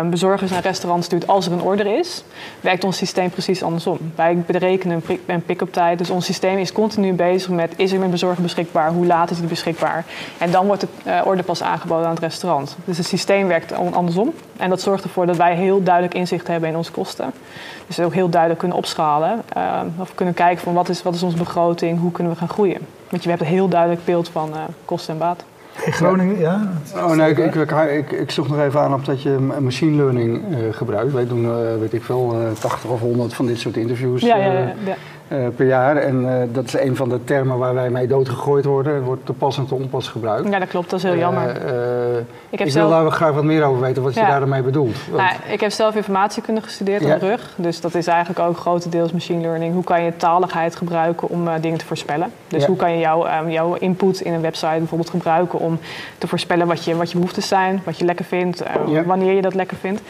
bezorgers 0.10 0.52
naar 0.52 0.62
restaurants 0.62 1.06
stuurt 1.06 1.28
als 1.28 1.46
er 1.46 1.52
een 1.52 1.62
order 1.62 1.98
is, 1.98 2.24
werkt 2.62 2.84
ons 2.84 2.98
systeem 2.98 3.30
precies 3.30 3.64
andersom. 3.64 3.98
Wij 4.16 4.38
berekenen 4.38 5.04
een 5.26 5.44
pick-up 5.46 5.74
tijd, 5.74 5.98
dus 5.98 6.10
ons 6.10 6.26
systeem 6.26 6.58
is 6.58 6.72
continu 6.72 7.14
bezig 7.14 7.50
met 7.50 7.74
is 7.76 7.92
er 7.92 8.02
een 8.02 8.10
bezorger 8.10 8.42
beschikbaar, 8.42 8.92
hoe 8.92 9.06
laat 9.06 9.30
is 9.30 9.38
die 9.38 9.48
beschikbaar. 9.48 10.06
En 10.38 10.52
dan 10.52 10.66
wordt 10.66 10.82
de 10.82 10.88
uh, 11.06 11.22
order 11.26 11.46
pas 11.46 11.64
aangeboden 11.64 12.06
aan 12.06 12.14
het 12.14 12.20
restaurant. 12.20 12.78
Dus 12.86 12.98
het 12.98 13.08
systeem 13.08 13.48
werkt 13.48 13.72
andersom 13.72 14.34
en 14.58 14.70
dat 14.70 14.82
zorgt 14.82 15.04
ervoor 15.04 15.26
dat 15.26 15.38
wij 15.38 15.56
heel 15.56 15.84
duidelijk 15.84 16.14
inzicht 16.14 16.48
hebben 16.48 16.70
in 16.70 16.76
onze 16.76 16.92
kosten. 16.92 17.32
Dus 17.88 18.00
ook 18.00 18.14
heel 18.14 18.30
duidelijk 18.30 18.60
kunnen 18.60 18.78
opschalen 18.78 19.42
uh, 19.58 19.82
of 19.98 20.16
kunnen 20.16 20.34
kijken 20.34 20.64
van 20.64 20.74
wat 20.74 20.90
is, 20.90 21.04
wat 21.04 21.16
is 21.16 21.24
onze 21.24 21.38
begroting, 21.38 22.00
hoe 22.00 22.12
kunnen 22.12 22.34
we 22.34 22.40
gaan 22.40 22.50
groeien. 22.50 22.80
Want 23.10 23.24
je 23.24 23.30
hebt 23.30 23.42
een 23.42 23.48
heel 23.48 23.68
duidelijk 23.68 24.06
beeld 24.06 24.30
van 24.30 24.54
kosten 24.86 25.14
en 25.14 25.20
baat. 25.20 25.44
In 25.86 25.94
Groningen, 25.94 26.40
ja? 26.40 26.72
Oh 26.96 27.12
nee, 27.12 27.30
ik, 27.30 27.38
ik, 27.38 27.72
ik, 27.72 28.12
ik, 28.12 28.32
zocht 28.32 28.50
nog 28.50 28.60
even 28.60 28.80
aan 28.80 28.94
op 28.94 29.06
dat 29.06 29.22
je 29.22 29.38
machine 29.60 29.96
learning 29.96 30.42
uh, 30.50 30.58
gebruikt. 30.72 31.14
Wij 31.14 31.28
doen, 31.28 31.44
uh, 31.44 31.80
weet 31.80 31.94
ik 31.94 32.04
veel, 32.04 32.42
uh, 32.42 32.52
80 32.60 32.90
of 32.90 33.00
100 33.00 33.34
van 33.34 33.46
dit 33.46 33.60
soort 33.60 33.78
interviews. 33.78 34.22
Ja, 34.22 34.36
ja, 34.36 34.52
ja. 34.54 34.96
Uh, 35.32 35.48
per 35.56 35.68
jaar. 35.68 35.96
En 35.96 36.24
uh, 36.24 36.34
dat 36.52 36.66
is 36.66 36.74
een 36.74 36.96
van 36.96 37.10
de 37.10 37.24
termen 37.24 37.58
waar 37.58 37.74
wij 37.74 37.90
mee 37.90 38.08
doodgegooid 38.08 38.66
worden. 38.66 38.96
Het 38.96 39.04
wordt 39.04 39.26
te 39.26 39.34
pas 39.34 39.58
en 39.58 39.68
te 39.68 39.76
onpas 39.76 40.08
gebruikt. 40.08 40.50
Ja, 40.50 40.60
dat 40.60 40.68
klopt. 40.68 40.90
Dat 40.90 41.00
is 41.00 41.06
heel 41.06 41.14
uh, 41.14 41.20
jammer. 41.20 41.50
ik, 42.50 42.60
heb 42.60 42.68
ik 42.68 42.74
wil 42.74 42.90
daar 42.90 43.12
graag 43.12 43.34
wat 43.34 43.44
meer 43.44 43.64
over 43.64 43.82
weten, 43.82 44.04
wat 44.04 44.14
ja. 44.14 44.22
je 44.22 44.40
daarmee 44.40 44.62
bedoelt. 44.62 44.96
Want... 45.10 45.24
Nou, 45.24 45.34
ik 45.48 45.60
heb 45.60 45.72
zelf 45.72 45.96
informatiekunde 45.96 46.62
gestudeerd 46.62 47.02
ja. 47.02 47.14
op 47.14 47.20
de 47.20 47.28
rug. 47.28 47.54
Dus 47.56 47.82
dat 47.82 47.96
is 47.96 48.08
eigenlijk 48.08 48.40
ook 48.40 48.58
grotendeels 48.58 49.12
machine 49.12 49.42
learning. 49.42 49.74
Hoe 49.74 49.84
kan 49.84 50.04
je 50.04 50.16
taligheid 50.16 50.76
gebruiken 50.76 51.30
om 51.30 51.48
dingen 51.62 51.78
te 51.78 51.86
voorspellen? 51.86 52.32
Dus 52.48 52.66
hoe 52.66 52.76
kan 52.76 52.92
je 52.92 53.00
jouw, 53.00 53.48
jouw 53.48 53.74
input 53.74 54.20
in 54.20 54.34
een 54.34 54.42
website 54.42 54.78
bijvoorbeeld 54.78 55.10
gebruiken 55.10 55.60
om 55.60 55.80
te 56.18 56.28
voorspellen 56.28 56.68
wat 56.68 56.84
je, 56.84 56.96
wat 56.96 57.12
je 57.12 57.18
behoeftes 57.18 57.48
zijn, 57.48 57.82
wat 57.86 57.98
je 57.98 58.06
lekker 58.06 58.26
vindt, 58.26 58.64
wanneer 59.06 59.34
je 59.34 59.42
dat 59.42 59.54
lekker 59.54 59.78
vindt. 59.78 60.02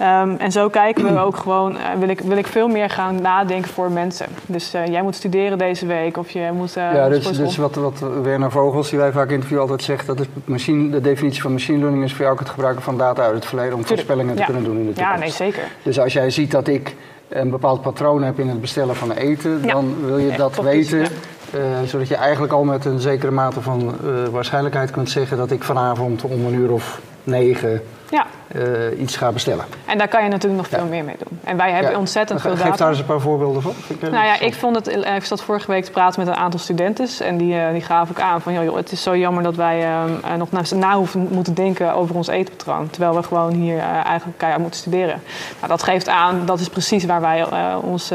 Um, 0.00 0.36
en 0.36 0.52
zo 0.52 0.68
kijken 0.68 1.14
we 1.14 1.18
ook 1.26 1.36
gewoon, 1.36 1.76
wil, 1.98 2.08
ik, 2.08 2.20
wil 2.20 2.36
ik 2.36 2.46
veel 2.46 2.68
meer 2.68 2.90
gaan 2.90 3.22
nadenken 3.22 3.70
voor 3.70 3.90
mensen. 3.90 4.26
Dus 4.56 4.74
uh, 4.74 4.86
jij 4.86 5.02
moet 5.02 5.14
studeren 5.14 5.58
deze 5.58 5.86
week 5.86 6.16
of 6.16 6.30
je 6.30 6.50
moet... 6.52 6.76
Uh, 6.76 6.94
ja, 6.94 7.08
dus, 7.08 7.26
dus 7.26 7.56
wat, 7.56 7.74
wat 7.74 8.02
Werner 8.22 8.50
Vogels, 8.50 8.90
die 8.90 8.98
wij 8.98 9.12
vaak 9.12 9.28
in 9.28 9.34
interview 9.34 9.58
altijd 9.58 9.82
zegt... 9.82 10.06
dat 10.06 10.20
is 10.20 10.26
machine, 10.44 10.90
de 10.90 11.00
definitie 11.00 11.42
van 11.42 11.52
machine 11.52 11.78
learning 11.78 12.04
is 12.04 12.10
voor 12.10 12.20
jou 12.20 12.32
ook 12.32 12.38
het 12.38 12.48
gebruiken 12.48 12.82
van 12.82 12.98
data 12.98 13.22
uit 13.22 13.34
het 13.34 13.46
verleden... 13.46 13.74
om 13.74 13.86
voorspellingen 13.86 14.36
te 14.36 14.42
kunnen 14.42 14.64
doen 14.64 14.76
in 14.76 14.86
de 14.86 14.92
toekomst. 14.92 15.14
Ja, 15.14 15.18
nee, 15.18 15.30
zeker. 15.30 15.62
Dus 15.82 16.00
als 16.00 16.12
jij 16.12 16.30
ziet 16.30 16.50
dat 16.50 16.68
ik 16.68 16.94
een 17.28 17.50
bepaald 17.50 17.82
patroon 17.82 18.22
heb 18.22 18.38
in 18.38 18.48
het 18.48 18.60
bestellen 18.60 18.96
van 18.96 19.12
eten... 19.12 19.62
dan 19.62 19.94
wil 20.06 20.18
je 20.18 20.36
dat 20.36 20.56
weten... 20.56 21.06
Uh, 21.54 21.62
zodat 21.86 22.08
je 22.08 22.16
eigenlijk 22.16 22.52
al 22.52 22.64
met 22.64 22.84
een 22.84 23.00
zekere 23.00 23.32
mate 23.32 23.60
van 23.60 23.94
waarschijnlijkheid 24.30 24.90
kunt 24.90 25.10
zeggen 25.10 25.36
dat 25.36 25.50
ik 25.50 25.62
vanavond 25.64 26.24
om 26.24 26.46
een 26.46 26.54
uur 26.54 26.72
of 26.72 27.00
negen 27.24 27.82
ja. 28.10 28.26
Uh, 28.54 29.00
iets 29.00 29.16
ga 29.16 29.32
bestellen. 29.32 29.64
En 29.86 29.98
daar 29.98 30.08
kan 30.08 30.24
je 30.24 30.28
natuurlijk 30.28 30.62
nog 30.62 30.80
veel 30.80 30.88
meer 30.88 31.04
mee 31.04 31.16
doen. 31.18 31.38
En 31.44 31.56
wij 31.56 31.72
hebben 31.72 31.96
ontzettend 31.96 32.40
veel 32.40 32.54
data. 32.54 32.64
Geef 32.64 32.76
daar 32.76 32.88
eens 32.88 32.98
een 32.98 33.04
paar 33.04 33.20
voorbeelden 33.20 33.62
van. 33.62 33.72
Nou 34.00 34.24
ja, 34.24 34.40
ik 34.40 34.54
vond 34.54 34.76
het. 34.76 34.88
Ik 35.16 35.24
zat 35.24 35.42
vorige 35.42 35.70
week 35.70 35.84
te 35.84 35.90
praten 35.90 36.20
met 36.20 36.28
een 36.28 36.40
aantal 36.40 36.60
studenten. 36.60 37.08
En 37.20 37.36
die, 37.36 37.54
uh, 37.54 37.70
die 37.72 37.80
gaven 37.80 38.16
ook 38.16 38.22
aan 38.22 38.40
van 38.40 38.52
joh, 38.52 38.76
het 38.76 38.92
is 38.92 39.02
zo 39.02 39.16
jammer 39.16 39.42
dat 39.42 39.54
wij 39.54 39.82
uh, 39.82 40.34
nog 40.38 40.50
na, 40.50 40.62
na 40.74 40.96
hoeven 40.96 41.28
moeten 41.30 41.54
denken 41.54 41.94
over 41.94 42.14
ons 42.14 42.28
eetpatroon. 42.28 42.90
Terwijl 42.90 43.14
we 43.14 43.22
gewoon 43.22 43.52
hier 43.52 43.78
eigenlijk 43.78 44.38
keihard 44.38 44.62
moeten 44.62 44.80
studeren. 44.80 45.22
Nou, 45.56 45.68
dat 45.68 45.82
geeft 45.82 46.08
aan, 46.08 46.42
dat 46.46 46.60
is 46.60 46.68
precies 46.68 47.04
waar 47.04 47.20
wij 47.20 47.44
ons 47.82 48.12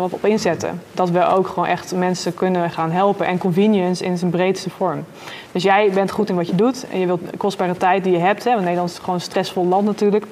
op 0.00 0.26
inzetten. 0.26 0.82
Dat 0.92 1.10
we 1.10 1.26
ook 1.26 1.46
gewoon 1.46 1.66
echt 1.66 1.94
mensen 1.94 2.34
kunnen 2.34 2.70
gaan 2.70 2.90
helpen. 2.90 3.26
En 3.26 3.38
convenience 3.38 4.04
in 4.04 4.18
zijn 4.18 4.30
breedste 4.30 4.70
vorm. 4.70 5.04
Dus 5.52 5.62
jij 5.62 5.90
bent 5.94 6.10
goed 6.10 6.28
in 6.28 6.36
wat 6.36 6.46
je 6.46 6.54
doet 6.54 6.86
en 6.90 6.98
je 6.98 7.06
wilt 7.06 7.20
kostbare 7.36 7.76
tijd 7.76 8.04
die 8.04 8.12
je 8.12 8.18
hebt. 8.18 8.44
Hè, 8.44 8.50
want 8.50 8.62
Nederland 8.62 8.90
is 8.90 8.98
gewoon 8.98 9.20
stressvol 9.20 9.64
land 9.72 9.84
natuurlijk. 9.84 10.24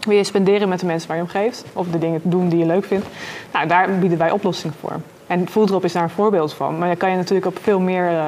Wil 0.00 0.16
je 0.16 0.24
spenderen 0.24 0.68
met 0.68 0.80
de 0.80 0.86
mensen 0.86 1.08
waar 1.08 1.16
je 1.16 1.22
om 1.22 1.28
geeft. 1.28 1.64
Of 1.72 1.86
de 1.88 1.98
dingen 1.98 2.20
doen 2.22 2.48
die 2.48 2.58
je 2.58 2.66
leuk 2.66 2.84
vindt. 2.84 3.06
Nou, 3.52 3.66
daar 3.66 3.98
bieden 3.98 4.18
wij 4.18 4.30
oplossingen 4.30 4.76
voor. 4.80 4.92
En 5.26 5.48
Fooddrop 5.48 5.84
is 5.84 5.92
daar 5.92 6.02
een 6.02 6.10
voorbeeld 6.10 6.52
van. 6.52 6.78
Maar 6.78 6.88
dat 6.88 6.98
kan 6.98 7.10
je 7.10 7.16
natuurlijk 7.16 7.46
op 7.46 7.58
veel 7.62 7.80
meer 7.80 8.10
uh, 8.10 8.20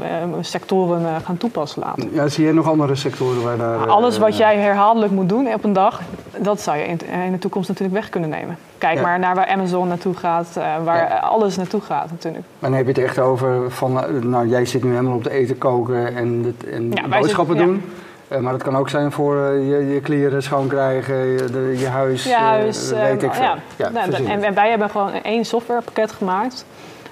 uh, 0.00 0.06
sectoren 0.40 1.00
uh, 1.00 1.16
gaan 1.24 1.36
toepassen 1.36 1.82
laten. 1.82 2.08
Ja, 2.12 2.28
zie 2.28 2.44
jij 2.44 2.52
nog 2.52 2.68
andere 2.68 2.94
sectoren 2.94 3.42
waar 3.42 3.56
daar... 3.56 3.86
Alles 3.86 4.18
wat 4.18 4.36
jij 4.36 4.56
herhaaldelijk 4.56 5.12
moet 5.12 5.28
doen 5.28 5.52
op 5.54 5.64
een 5.64 5.72
dag, 5.72 6.00
dat 6.38 6.60
zou 6.60 6.76
je 6.76 6.84
in, 6.84 6.98
in 7.24 7.32
de 7.32 7.38
toekomst 7.38 7.68
natuurlijk 7.68 7.98
weg 7.98 8.08
kunnen 8.08 8.30
nemen. 8.30 8.56
Kijk 8.78 8.96
ja. 8.96 9.02
maar 9.02 9.18
naar 9.18 9.34
waar 9.34 9.46
Amazon 9.46 9.88
naartoe 9.88 10.14
gaat, 10.14 10.48
waar 10.84 11.08
ja. 11.08 11.18
alles 11.18 11.56
naartoe 11.56 11.80
gaat 11.80 12.10
natuurlijk. 12.10 12.44
Maar 12.58 12.70
dan 12.70 12.78
heb 12.78 12.86
je 12.86 12.92
het 12.92 13.02
echt 13.10 13.18
over 13.18 13.70
van, 13.70 13.92
nou 14.22 14.48
jij 14.48 14.64
zit 14.64 14.84
nu 14.84 14.90
helemaal 14.90 15.16
op 15.16 15.24
de 15.24 15.30
eten 15.30 15.58
koken 15.58 16.16
en, 16.16 16.42
het, 16.44 16.70
en 16.70 16.90
ja, 16.90 17.08
boodschappen 17.08 17.56
zitten, 17.56 17.74
doen. 17.74 17.84
Uh, 18.28 18.38
maar 18.38 18.52
dat 18.52 18.62
kan 18.62 18.76
ook 18.76 18.88
zijn 18.88 19.12
voor 19.12 19.36
uh, 19.36 19.70
je, 19.70 19.94
je 19.94 20.00
kleren 20.00 20.42
schoon 20.42 20.68
krijgen, 20.68 21.26
je, 21.26 21.44
de, 21.44 21.74
je 21.78 21.86
huis, 21.86 22.24
je 22.24 22.34
huis 22.34 22.92
uh, 22.92 22.98
weet 22.98 23.22
ik 23.22 23.32
veel. 23.32 23.42
Ja. 23.42 23.58
ja 23.76 23.88
nou, 23.88 24.12
en, 24.12 24.42
en, 24.42 24.54
wij 24.54 24.70
hebben 24.70 24.90
gewoon 24.90 25.12
één 25.12 25.44
softwarepakket 25.44 26.12
gemaakt... 26.12 26.64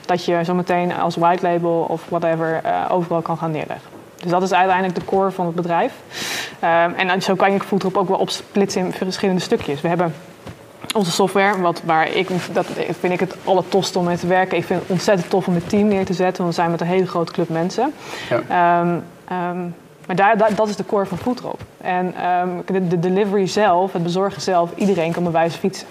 dat 0.07 0.25
je 0.25 0.45
zometeen 0.45 0.95
als 0.95 1.17
white 1.17 1.43
label 1.43 1.87
of 1.89 2.03
whatever 2.09 2.61
overal 2.91 3.23
kan 3.23 3.37
gaan 3.37 3.51
neerleggen. 3.51 3.91
Dus 4.17 4.31
dat 4.31 4.43
is 4.43 4.53
uiteindelijk 4.53 4.95
de 4.95 5.05
core 5.05 5.31
van 5.31 5.47
het 5.47 5.55
bedrijf. 5.55 5.93
Ehm, 6.61 6.91
en 6.93 7.23
zo 7.23 7.35
kan 7.35 7.53
je 7.53 7.61
Foodrop 7.61 7.97
ook 7.97 8.09
wel 8.09 8.19
opsplitsen 8.19 8.85
in 8.85 8.93
verschillende 8.93 9.41
stukjes. 9.41 9.81
We 9.81 9.89
hebben 9.89 10.15
onze 10.95 11.11
software, 11.11 11.61
wat, 11.61 11.83
waar 11.85 12.09
ik, 12.09 12.29
dat 12.53 12.67
vind 13.01 13.13
ik 13.13 13.21
het 13.21 13.37
allertofste 13.45 13.99
om 13.99 14.05
mee 14.05 14.17
te 14.17 14.27
werken. 14.27 14.59
Ik 14.59 14.65
vind 14.65 14.81
het 14.81 14.91
ontzettend 14.91 15.31
tof 15.31 15.47
om 15.47 15.55
het 15.55 15.69
team 15.69 15.89
neer 15.89 16.05
te 16.05 16.15
zetten, 16.15 16.43
want 16.43 16.55
we 16.55 16.61
zijn 16.61 16.71
met 16.71 16.81
een 16.81 16.87
hele 16.87 17.07
grote 17.07 17.33
club 17.33 17.49
mensen. 17.49 17.93
Ja. 18.29 18.81
Um, 18.81 19.05
um, 19.33 19.75
maar 20.07 20.17
daar, 20.17 20.37
daar, 20.39 20.55
dat 20.55 20.69
is 20.69 20.77
de 20.77 20.87
core 20.87 21.07
van 21.07 21.19
Foodrop. 21.19 21.61
En 21.81 22.15
um, 22.43 22.63
de, 22.67 22.89
de, 22.89 22.99
delivery 22.99 23.47
zelf, 23.47 23.93
het 23.93 24.03
bezorgen 24.03 24.43
zelf, 24.43 24.71
iedereen 24.75 25.13
kan 25.13 25.23
bij 25.23 25.33
wijze 25.33 25.59
fietsen. 25.59 25.87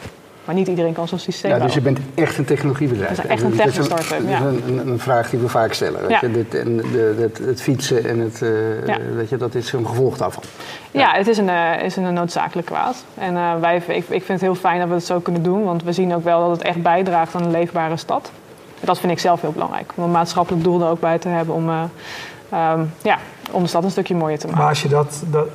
Maar 0.46 0.55
niet 0.55 0.67
iedereen 0.67 0.93
kan 0.93 1.08
zo'n 1.08 1.20
systeem 1.20 1.51
Ja, 1.51 1.60
dus 1.60 1.74
je 1.74 1.82
bent 1.82 2.00
echt 2.15 2.38
een 2.38 2.46
technologiebedrijf. 2.46 3.15
Dat 3.15 3.25
is 3.25 3.32
echt 3.32 3.43
een 3.43 3.55
techno-startup, 3.55 4.27
ja. 4.27 4.39
Dat 4.39 4.53
is 4.53 4.60
een, 4.67 4.88
een, 4.88 5.00
vraag 5.00 5.29
die 5.29 5.39
we 5.39 5.50
vaak 5.50 5.74
stellen. 5.74 6.10
Ja. 6.10 6.17
Je, 6.22 6.32
dit, 6.32 6.55
en 6.55 6.77
de, 6.77 7.15
het, 7.20 7.38
het, 7.38 7.62
fietsen 7.62 8.05
en 8.05 8.20
het, 8.20 8.41
uh, 8.41 8.88
ja. 8.88 8.98
weet 9.15 9.29
je, 9.29 9.38
dat 9.38 9.55
is 9.55 9.74
een 9.74 9.88
gevolg 9.88 10.17
daarvan. 10.17 10.43
Ja, 10.91 11.13
het 11.13 11.27
is 11.27 11.38
een, 11.38 11.48
uh, 11.48 11.84
is 11.84 11.96
een 11.96 12.13
noodzakelijk 12.13 12.67
kwaad. 12.67 13.03
En 13.13 13.34
uh, 13.34 13.60
wij, 13.60 13.75
ik, 13.75 13.86
ik 13.88 14.05
vind 14.05 14.27
het 14.27 14.41
heel 14.41 14.55
fijn 14.55 14.79
dat 14.79 14.88
we 14.88 14.93
het 14.93 15.05
zo 15.05 15.20
kunnen 15.20 15.43
doen. 15.43 15.63
Want 15.63 15.84
we 15.84 15.91
zien 15.91 16.15
ook 16.15 16.24
wel 16.24 16.39
dat 16.39 16.58
het 16.58 16.67
echt 16.67 16.82
bijdraagt 16.82 17.36
aan 17.36 17.43
een 17.43 17.51
leefbare 17.51 17.98
stad. 17.98 18.32
En 18.79 18.86
dat 18.86 19.00
vind 19.00 19.12
ik 19.12 19.20
zelf 19.20 19.41
heel 19.41 19.51
belangrijk. 19.51 19.91
Om 19.96 20.03
een 20.03 20.12
maatschappelijk 20.12 20.63
doel 20.63 20.82
er 20.82 20.88
ook 20.88 21.00
bij 21.00 21.17
te 21.17 21.27
hebben 21.27 21.55
om, 21.55 21.70
um, 21.70 22.91
ja, 23.01 23.17
om 23.51 23.62
de 23.62 23.69
stad 23.69 23.83
een 23.83 23.91
stukje 23.91 24.15
mooier 24.15 24.39
te 24.39 24.45
maken. 24.45 24.62
Maar 24.62 24.69
als 24.69 24.81
je 24.81 24.89
dat, 24.89 25.23
dat, 25.29 25.47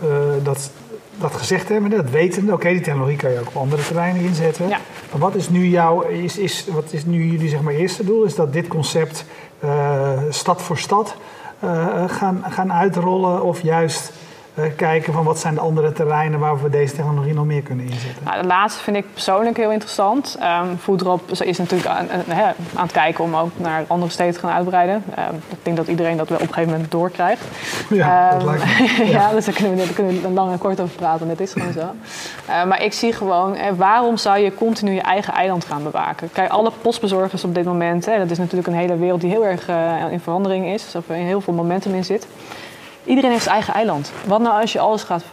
dat 0.42 0.70
dat 1.18 1.34
gezegd 1.34 1.68
hebben, 1.68 1.90
dat 1.90 2.10
weten. 2.10 2.52
Oké, 2.52 2.68
die 2.68 2.80
technologie 2.80 3.16
kan 3.16 3.30
je 3.30 3.40
ook 3.40 3.46
op 3.46 3.56
andere 3.56 3.82
terreinen 3.82 4.22
inzetten. 4.22 4.68
Ja. 4.68 4.78
Maar 5.10 5.20
wat 5.20 5.34
is 5.34 5.48
nu 5.48 5.66
jouw, 5.66 6.00
is, 6.00 6.38
is, 6.38 6.66
wat 6.72 6.92
is 6.92 7.04
nu 7.04 7.24
jullie 7.30 7.48
zeg 7.48 7.60
maar 7.60 7.74
eerste 7.74 8.04
doel? 8.04 8.24
Is 8.24 8.34
dat 8.34 8.52
dit 8.52 8.68
concept 8.68 9.24
uh, 9.64 10.10
stad 10.28 10.62
voor 10.62 10.78
stad 10.78 11.16
uh, 11.64 12.04
gaan, 12.06 12.44
gaan 12.48 12.72
uitrollen 12.72 13.42
of 13.42 13.62
juist 13.62 14.12
kijken 14.76 15.12
van 15.12 15.24
wat 15.24 15.38
zijn 15.38 15.54
de 15.54 15.60
andere 15.60 15.92
terreinen 15.92 16.38
waar 16.38 16.62
we 16.62 16.70
deze 16.70 16.94
technologie 16.94 17.34
nog 17.34 17.44
meer 17.44 17.62
kunnen 17.62 17.84
inzetten? 17.84 18.24
Nou, 18.24 18.40
de 18.42 18.46
laatste 18.46 18.82
vind 18.82 18.96
ik 18.96 19.04
persoonlijk 19.12 19.56
heel 19.56 19.70
interessant. 19.70 20.38
Um, 20.42 20.78
Foodrop 20.78 21.30
is 21.30 21.58
natuurlijk 21.58 21.88
aan, 21.88 22.08
aan, 22.76 22.82
het 22.82 22.92
kijken 22.92 23.24
om 23.24 23.36
ook 23.36 23.50
naar 23.56 23.84
andere 23.86 24.10
steden 24.10 24.34
te 24.34 24.38
gaan 24.40 24.50
uitbreiden. 24.50 25.04
Um, 25.18 25.42
ik 25.48 25.58
denk 25.62 25.76
dat 25.76 25.86
iedereen 25.86 26.16
dat 26.16 26.28
wel 26.28 26.38
op 26.38 26.46
een 26.46 26.52
gegeven 26.52 26.72
moment 26.72 26.90
doorkrijgt. 26.90 27.44
Ja, 27.88 28.32
um, 28.32 28.38
dat 28.38 28.48
lijkt 28.48 28.64
me. 28.64 29.04
ja. 29.04 29.10
ja, 29.10 29.30
dus 29.30 29.44
daar 29.44 29.54
kunnen, 29.54 29.76
we, 29.76 29.84
daar 29.84 29.94
kunnen 29.94 30.22
we 30.22 30.28
lang 30.28 30.52
en 30.52 30.58
kort 30.58 30.80
over 30.80 30.96
praten. 30.96 31.28
Dat 31.28 31.40
is 31.40 31.52
gewoon 31.52 31.72
zo. 31.72 31.80
Uh, 32.48 32.64
maar 32.64 32.82
ik 32.82 32.92
zie 32.92 33.12
gewoon, 33.12 33.54
eh, 33.54 33.72
waarom 33.76 34.16
zou 34.16 34.38
je 34.38 34.54
continu 34.54 34.92
je 34.92 35.00
eigen 35.00 35.32
eiland 35.32 35.64
gaan 35.64 35.82
bewaken? 35.82 36.30
Kijk, 36.32 36.50
alle 36.50 36.72
postbezorgers 36.82 37.44
op 37.44 37.54
dit 37.54 37.64
moment, 37.64 38.06
hè, 38.06 38.18
dat 38.18 38.30
is 38.30 38.38
natuurlijk 38.38 38.68
een 38.68 38.74
hele 38.74 38.96
wereld 38.96 39.20
die 39.20 39.30
heel 39.30 39.46
erg 39.46 39.68
uh, 39.68 40.12
in 40.12 40.20
verandering 40.20 40.66
is. 40.66 40.94
Of 40.96 41.08
er 41.08 41.14
heel 41.14 41.40
veel 41.40 41.54
momentum 41.54 41.94
in 41.94 42.04
zit. 42.04 42.26
Iedereen 43.08 43.30
heeft 43.30 43.42
zijn 43.42 43.54
eigen 43.54 43.74
eiland. 43.74 44.12
Wat 44.26 44.40
nou 44.40 44.60
als 44.60 44.72
je 44.72 44.78
alles 44.78 45.02
gaat, 45.02 45.24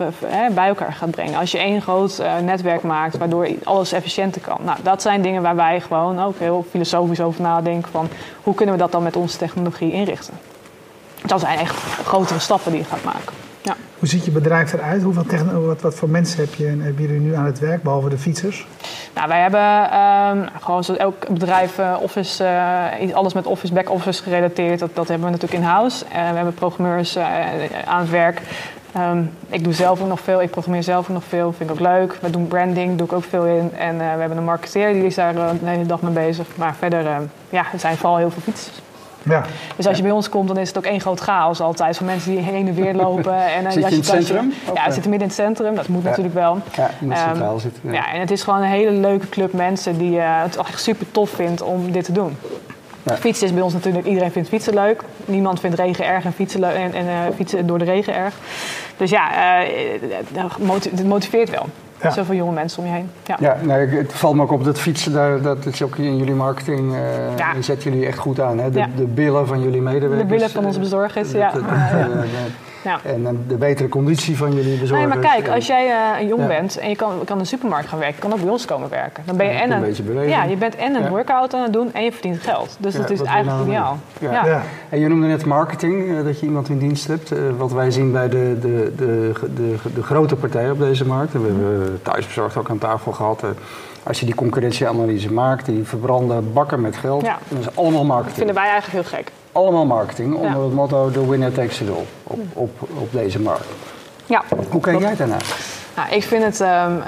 bij 0.52 0.68
elkaar 0.68 0.94
gaat 0.94 1.12
brengen? 1.12 1.40
Als 1.40 1.52
je 1.52 1.58
één 1.58 1.82
groot 1.82 2.20
uh, 2.20 2.38
netwerk 2.38 2.82
maakt 2.82 3.18
waardoor 3.18 3.50
alles 3.64 3.92
efficiënter 3.92 4.42
kan. 4.42 4.58
Nou, 4.64 4.78
dat 4.84 5.02
zijn 5.02 5.22
dingen 5.22 5.42
waar 5.42 5.56
wij 5.56 5.82
gewoon 5.82 6.20
ook 6.20 6.40
heel 6.40 6.66
filosofisch 6.70 7.22
over 7.22 7.42
nadenken. 7.42 7.92
Van 7.92 8.10
hoe 8.44 8.54
kunnen 8.54 8.76
we 8.76 8.82
dat 8.82 8.92
dan 8.92 9.04
met 9.04 9.16
onze 9.16 9.38
technologie 9.38 9.92
inrichten? 9.92 10.34
Dat 11.26 11.40
zijn 11.40 11.60
echt 11.60 11.76
grotere 12.06 12.40
stappen 12.40 12.72
die 12.72 12.82
je 12.82 12.88
gaat 12.88 13.04
maken. 13.04 13.45
Ja. 13.66 13.76
Hoe 14.00 14.08
ziet 14.08 14.26
je 14.26 14.32
bedrijf 14.32 14.74
eruit? 14.74 15.04
Hoeveel 15.04 15.66
wat, 15.66 15.82
wat 15.82 15.96
voor 15.96 16.10
mensen 16.10 16.40
heb 16.40 16.54
je 16.54 16.68
en 16.68 16.82
hebben 16.82 17.02
jullie 17.02 17.20
nu 17.20 17.36
aan 17.36 17.46
het 17.46 17.60
werk, 17.60 17.84
behalve 17.84 18.10
de 18.10 18.18
fietsers? 18.18 18.68
Nou, 19.16 19.28
wij 19.28 19.42
hebben 19.42 20.00
um, 20.00 20.50
gewoon 20.62 20.84
zoals 20.84 21.00
elk 21.00 21.28
bedrijf 21.30 21.80
uh, 21.80 21.98
office, 22.02 22.44
uh, 23.02 23.16
alles 23.16 23.34
met 23.34 23.46
office, 23.46 23.74
back-office 23.74 24.24
gerelateerd. 24.24 24.80
Dat, 24.80 24.90
dat 24.94 25.08
hebben 25.08 25.26
we 25.26 25.32
natuurlijk 25.32 25.62
in-house. 25.64 26.06
Uh, 26.06 26.12
we 26.12 26.36
hebben 26.36 26.54
programmeurs 26.54 27.18
aan 27.86 28.00
het 28.00 28.10
werk. 28.10 28.42
Um, 28.98 29.32
ik 29.50 29.64
doe 29.64 29.74
zelf 29.74 30.02
ook 30.02 30.08
nog 30.08 30.20
veel, 30.20 30.42
ik 30.42 30.50
programmeer 30.50 30.84
zelf 30.84 31.10
ook 31.10 31.14
nog 31.14 31.24
veel, 31.24 31.54
vind 31.54 31.70
ik 31.70 31.76
ook 31.76 31.82
leuk. 31.82 32.18
We 32.22 32.30
doen 32.30 32.48
branding, 32.48 32.98
doe 32.98 33.08
ik 33.08 33.14
ook 33.14 33.24
veel 33.24 33.46
in. 33.46 33.74
En 33.78 33.98
we 33.98 34.04
hebben 34.04 34.38
een 34.38 34.44
marketeer, 34.44 34.94
die 34.94 35.06
is 35.06 35.16
daar 35.16 35.34
de 35.34 35.58
hele 35.64 35.86
dag 35.86 36.02
mee 36.02 36.14
bezig. 36.14 36.48
Maar 36.56 36.76
verder, 36.76 37.04
ja, 37.50 37.66
er 37.74 37.80
zijn 37.80 37.98
vooral 37.98 38.18
heel 38.18 38.32
veel 38.32 38.42
fietsers. 38.42 38.85
Ja. 39.26 39.44
Dus 39.76 39.88
als 39.88 39.98
je 39.98 40.04
bij 40.04 40.12
ons 40.12 40.30
komt, 40.30 40.48
dan 40.48 40.58
is 40.58 40.68
het 40.68 40.78
ook 40.78 40.86
één 40.86 41.02
groot 41.02 41.20
chaos 41.20 41.60
altijd. 41.60 41.98
Van 41.98 42.06
mensen 42.06 42.32
die 42.32 42.40
heen 42.40 42.68
en 42.68 42.74
weer 42.74 42.96
lopen. 43.06 43.54
En, 43.54 43.72
Zit 43.72 43.84
je 43.84 43.90
in 43.90 43.96
het 43.96 44.06
centrum? 44.06 44.54
ja, 44.74 44.86
we 44.86 44.92
zitten 44.92 45.10
midden 45.10 45.30
in 45.30 45.36
het 45.36 45.46
centrum. 45.46 45.76
Dat 45.76 45.88
moet 45.88 46.04
natuurlijk 46.04 46.34
wel. 46.34 46.58
Ja, 46.76 46.90
je 47.00 47.06
moet 47.06 47.18
centraal 47.18 47.54
um, 47.54 47.60
zitten. 47.60 47.92
Ja. 47.92 48.14
en 48.14 48.20
het 48.20 48.32
is 48.32 48.44
gewoon 48.44 48.62
een 48.62 48.70
hele 48.70 48.92
leuke 48.92 49.30
club 49.30 49.54
mensen 49.54 49.98
die 49.98 50.16
uh, 50.18 50.42
het 50.42 50.58
echt 50.58 50.82
super 50.82 51.12
tof 51.12 51.30
vindt 51.30 51.62
om 51.62 51.92
dit 51.92 52.04
te 52.04 52.12
doen. 52.12 52.38
Ja. 53.04 53.16
Fietsen 53.18 53.48
is 53.48 53.54
bij 53.54 53.62
ons 53.62 53.74
natuurlijk, 53.74 54.06
iedereen 54.06 54.32
vindt 54.32 54.50
fietsen 54.50 54.74
leuk. 54.74 55.04
Niemand 55.26 55.60
vindt 55.60 55.80
regen 55.80 56.06
erg 56.06 56.26
en 56.26 56.34
fietsen, 56.34 56.76
en, 56.76 56.94
en 56.94 57.06
uh, 57.06 57.36
fietsen 57.36 57.68
door 57.68 57.80
de 57.80 57.86
regen 57.86 58.16
erg. 58.16 58.34
Dus 58.98 59.10
ja, 59.10 59.62
uh, 59.64 59.70
het 60.34 61.04
motiveert 61.04 61.50
wel. 61.50 61.66
Ja. 62.06 62.14
Zoveel 62.14 62.36
jonge 62.36 62.54
mensen 62.54 62.84
om 62.84 62.90
je 62.90 62.94
heen. 62.94 63.10
Ja, 63.24 63.38
ja 63.40 63.58
nou, 63.62 63.90
het 63.90 64.14
valt 64.14 64.36
me 64.36 64.42
ook 64.42 64.52
op 64.52 64.64
dat 64.64 64.80
fietsen, 64.80 65.14
daar, 65.14 65.42
dat 65.42 65.66
is 65.66 65.82
ook 65.82 65.96
in 65.96 66.18
jullie 66.18 66.34
marketing, 66.34 66.92
uh, 66.92 67.38
ja. 67.38 67.62
zetten 67.62 67.92
jullie 67.92 68.08
echt 68.08 68.18
goed 68.18 68.40
aan. 68.40 68.60
Hè? 68.60 68.72
De, 68.72 68.86
de 68.96 69.04
billen 69.06 69.48
van 69.48 69.62
jullie 69.62 69.82
medewerkers. 69.82 70.22
De 70.30 70.36
billen 70.36 70.50
van 70.50 70.66
onze 70.66 70.80
bezorgers, 70.80 71.32
ja. 71.32 71.52
Ja. 72.86 73.00
En 73.04 73.46
de 73.48 73.56
betere 73.56 73.90
conditie 73.90 74.38
van 74.38 74.54
jullie 74.54 74.80
bezorgers. 74.80 75.14
Nee, 75.14 75.22
maar 75.22 75.32
kijk, 75.32 75.48
als 75.48 75.68
jij 75.68 75.88
uh, 76.22 76.28
jong 76.28 76.48
bent 76.48 76.78
en 76.78 76.90
je 76.90 76.96
kan, 76.96 77.12
kan 77.26 77.38
in 77.38 77.44
de 77.44 77.50
supermarkt 77.50 77.88
gaan 77.88 78.00
werken, 78.00 78.20
kan 78.20 78.34
ook 78.34 78.42
bij 78.42 78.50
ons 78.50 78.66
komen 78.66 78.90
werken. 78.90 79.24
Dan 79.26 79.38
ben 79.38 79.46
je 79.46 79.52
en 79.52 79.72
een, 79.72 80.18
een 80.18 80.28
ja, 80.28 80.44
je 80.44 80.58
bent 80.58 80.76
en 80.76 80.96
een 80.96 81.10
workout 81.10 81.54
aan 81.54 81.64
het 81.64 81.74
doen 81.74 81.94
en 81.94 82.04
je 82.04 82.12
verdient 82.12 82.42
geld. 82.42 82.78
Dus 82.80 82.94
dat 82.94 83.10
is 83.10 83.22
eigenlijk 83.22 83.58
nou 83.58 83.68
ideaal. 83.68 83.98
Ja. 84.20 84.62
En 84.90 85.00
je 85.00 85.08
noemde 85.08 85.28
net 85.28 85.46
marketing, 85.46 86.04
uh, 86.04 86.24
dat 86.24 86.40
je 86.40 86.46
iemand 86.46 86.70
in 86.70 86.78
dienst 86.78 87.08
hebt. 87.08 87.32
Uh, 87.32 87.40
wat 87.58 87.72
wij 87.72 87.92
zien 87.92 88.12
bij 88.12 88.30
de, 88.30 88.58
de, 88.62 88.94
de, 88.96 89.32
de, 89.56 89.76
de 89.96 90.04
grote 90.04 90.36
partijen 90.36 90.72
op 90.72 90.80
deze 90.80 91.06
markt. 91.06 91.34
We 91.34 91.40
hebben 91.40 92.00
thuisbezorgd 92.02 92.58
ook 92.58 92.70
aan 92.70 92.78
tafel 92.78 93.12
gehad. 93.12 93.44
als 94.04 94.20
je 94.20 94.26
die 94.26 94.36
concurrentieanalyse 94.36 95.34
maakt, 95.34 95.66
die 95.66 95.84
verbranden 95.84 96.54
bakken 96.54 96.82
met 96.82 96.96
geld. 96.98 97.26
Ja. 97.26 97.38
Dat 97.48 97.60
is 97.60 97.76
allemaal 97.76 98.06
marketing. 98.06 98.36
Dat 98.36 98.46
vinden 98.46 98.56
wij 98.56 98.72
eigenlijk 98.72 99.10
heel 99.10 99.20
gek 99.20 99.32
allemaal 99.56 99.86
marketing 99.86 100.36
onder 100.36 100.64
het 100.64 100.74
motto 100.74 101.12
The 101.12 101.30
winner 101.30 101.52
takes 101.54 101.82
it 101.82 101.90
all 101.90 102.06
op, 102.24 102.40
op, 102.54 102.72
op 103.00 103.12
deze 103.12 103.40
markt. 103.40 103.66
Ja. 104.26 104.44
Hoe 104.70 104.82
kijk 104.82 105.00
jij 105.00 105.16
daarnaar? 105.16 105.46
Nou, 105.96 106.10
ik 106.10 106.24
vind 106.24 106.44
het, 106.44 106.60
um, 106.60 106.68
uh, 106.68 107.04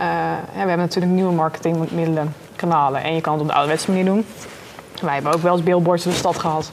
we 0.51 0.57
hebben 0.57 0.77
natuurlijk 0.77 1.13
nieuwe 1.13 1.33
marketingmiddelen, 1.33 2.33
kanalen 2.55 3.03
en 3.03 3.15
je 3.15 3.21
kan 3.21 3.33
het 3.33 3.41
op 3.41 3.47
de 3.47 3.53
ouderwetse 3.53 3.91
manier 3.91 4.05
doen. 4.05 4.25
Wij 5.01 5.13
hebben 5.13 5.33
ook 5.33 5.41
wel 5.41 5.53
eens 5.53 5.63
billboards 5.63 6.05
in 6.05 6.11
de 6.11 6.17
stad 6.17 6.39
gehad. 6.39 6.71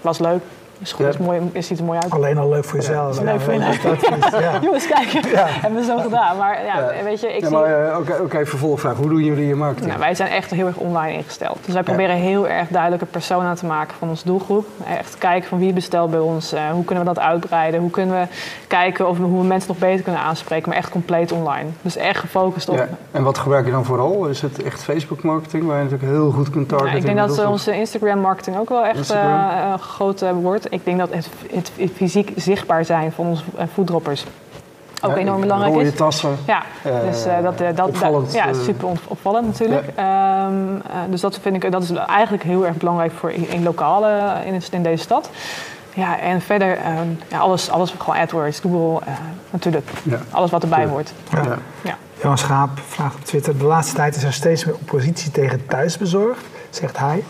Was 0.00 0.18
leuk 0.18 0.42
is 0.78 0.92
goed, 0.92 1.06
is 1.06 1.18
mooi, 1.18 1.50
het 1.52 1.64
ziet 1.64 1.78
er 1.78 1.84
mooi 1.84 1.98
uit. 2.02 2.12
Alleen 2.12 2.38
al 2.38 2.48
leuk 2.48 2.64
voor 2.64 2.78
jezelf. 2.78 3.18
Ja, 3.18 3.24
leuk 3.24 3.40
voor 3.40 3.54
jezelf. 3.54 4.62
Jongens, 4.64 4.86
kijk, 4.86 5.08
ja. 5.08 5.46
hebben 5.62 5.80
we 5.80 5.86
zo 5.86 5.98
gedaan. 5.98 6.36
Maar 6.36 6.64
ja, 6.64 7.04
weet 7.04 7.20
je, 7.20 7.36
ik 7.36 7.40
ja, 7.40 7.50
maar 7.50 7.88
uh, 7.88 7.98
oké, 7.98 8.22
okay, 8.22 8.46
vervolgvraag. 8.46 8.96
Hoe 8.96 9.08
doen 9.08 9.24
jullie 9.24 9.46
je 9.46 9.54
marketing? 9.54 9.86
Nou, 9.86 10.00
wij 10.00 10.14
zijn 10.14 10.30
echt 10.30 10.50
heel 10.50 10.66
erg 10.66 10.76
online 10.76 11.16
ingesteld. 11.16 11.58
Dus 11.64 11.74
wij 11.74 11.82
proberen 11.82 12.16
heel 12.16 12.48
erg 12.48 12.68
duidelijke 12.68 13.06
persona 13.06 13.54
te 13.54 13.66
maken 13.66 13.94
van 13.98 14.08
onze 14.08 14.26
doelgroep. 14.26 14.66
Echt 14.98 15.18
kijken 15.18 15.48
van 15.48 15.58
wie 15.58 15.72
bestelt 15.72 16.10
bij 16.10 16.20
ons. 16.20 16.54
Uh, 16.54 16.70
hoe 16.70 16.84
kunnen 16.84 17.04
we 17.04 17.14
dat 17.14 17.24
uitbreiden? 17.24 17.80
Hoe 17.80 17.90
kunnen 17.90 18.20
we 18.20 18.26
kijken 18.66 19.08
of 19.08 19.18
we, 19.18 19.24
hoe 19.24 19.40
we 19.40 19.46
mensen 19.46 19.68
nog 19.68 19.78
beter 19.78 20.02
kunnen 20.02 20.22
aanspreken. 20.22 20.68
Maar 20.68 20.78
echt 20.78 20.90
compleet 20.90 21.32
online. 21.32 21.68
Dus 21.82 21.96
echt 21.96 22.20
gefocust 22.20 22.68
op... 22.68 22.86
En 23.10 23.22
wat 23.22 23.38
gebruik 23.38 23.64
je 23.64 23.70
dan 23.70 23.84
vooral? 23.84 24.26
Is 24.26 24.42
het 24.42 24.62
echt 24.62 24.82
Facebook 24.82 25.22
marketing 25.22 25.66
waar 25.66 25.76
je 25.76 25.82
natuurlijk 25.82 26.12
heel 26.12 26.30
goed 26.30 26.50
kunt 26.50 26.68
targeten? 26.68 26.96
ik 26.98 27.04
denk 27.04 27.18
dat 27.18 27.46
onze 27.46 27.76
Instagram 27.76 28.18
marketing 28.18 28.58
ook 28.58 28.68
wel 28.68 28.84
echt 28.84 29.12
uh, 29.12 29.74
groot 29.74 30.24
wordt 30.42 30.63
ik 30.70 30.84
denk 30.84 30.98
dat 30.98 31.12
het, 31.12 31.28
het, 31.50 31.70
fysiek 31.94 32.32
zichtbaar 32.36 32.84
zijn 32.84 33.12
van 33.12 33.26
onze 33.26 33.44
eh, 33.56 33.64
voeddroppers 33.74 34.24
ook 35.04 35.16
enorm 35.16 35.40
belangrijk 35.40 35.86
is. 35.86 35.94
tassen. 35.94 36.36
Ja, 36.46 36.62
dus 36.82 37.26
uh, 37.26 37.42
dat, 37.42 37.76
dat, 37.76 37.88
opvallend, 37.88 38.32
ja, 38.32 38.52
super 38.52 38.88
opvallend 39.08 39.46
natuurlijk. 39.46 39.84
Ja. 39.96 40.46
Um, 40.46 40.82
dus 41.10 41.20
dat 41.20 41.38
vind 41.42 41.64
ik, 41.64 41.72
dat 41.72 41.82
is 41.82 41.90
eigenlijk 41.90 42.42
heel 42.42 42.66
erg 42.66 42.76
belangrijk 42.76 43.12
voor 43.12 43.30
in, 43.30 43.50
in 43.50 43.62
lokale 43.62 44.40
in, 44.44 44.62
in, 44.70 44.82
deze 44.82 45.02
stad. 45.02 45.30
Ja, 45.94 46.20
en 46.20 46.40
verder 46.40 46.70
um, 46.70 47.18
ja, 47.28 47.38
alles, 47.38 47.70
alles 47.70 47.94
gewoon 47.98 48.16
AdWords, 48.16 48.60
Google, 48.60 49.06
uh, 49.08 49.14
natuurlijk. 49.50 49.90
Ja. 50.02 50.18
Alles 50.30 50.50
wat 50.50 50.62
erbij 50.62 50.86
hoort. 50.86 51.12
Ja. 51.30 51.58
Ja. 51.82 51.96
Jan 52.22 52.38
Schaap 52.38 52.70
vraagt 52.88 53.14
op 53.14 53.24
Twitter: 53.24 53.58
De 53.58 53.64
laatste 53.64 53.94
tijd 53.94 54.16
is 54.16 54.22
er 54.22 54.32
steeds 54.32 54.64
meer 54.64 54.74
oppositie 54.74 55.30
tegen 55.30 55.66
thuisbezorgd, 55.66 56.44
zegt 56.70 56.98
hij. 56.98 57.24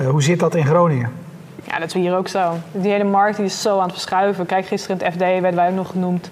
Uh, 0.00 0.08
hoe 0.08 0.22
zit 0.22 0.38
dat 0.38 0.54
in 0.54 0.66
Groningen? 0.66 1.23
Ja, 1.74 1.80
dat 1.80 1.88
is 1.88 1.94
hier 1.94 2.16
ook 2.16 2.28
zo. 2.28 2.54
Die 2.72 2.90
hele 2.90 3.04
markt 3.04 3.36
die 3.36 3.44
is 3.44 3.62
zo 3.62 3.76
aan 3.76 3.82
het 3.82 3.92
verschuiven. 3.92 4.46
Kijk, 4.46 4.66
gisteren 4.66 4.98
in 4.98 5.04
het 5.04 5.14
FD 5.14 5.20
werden 5.20 5.54
wij 5.54 5.68
ook 5.68 5.74
nog 5.74 5.90
genoemd 5.90 6.30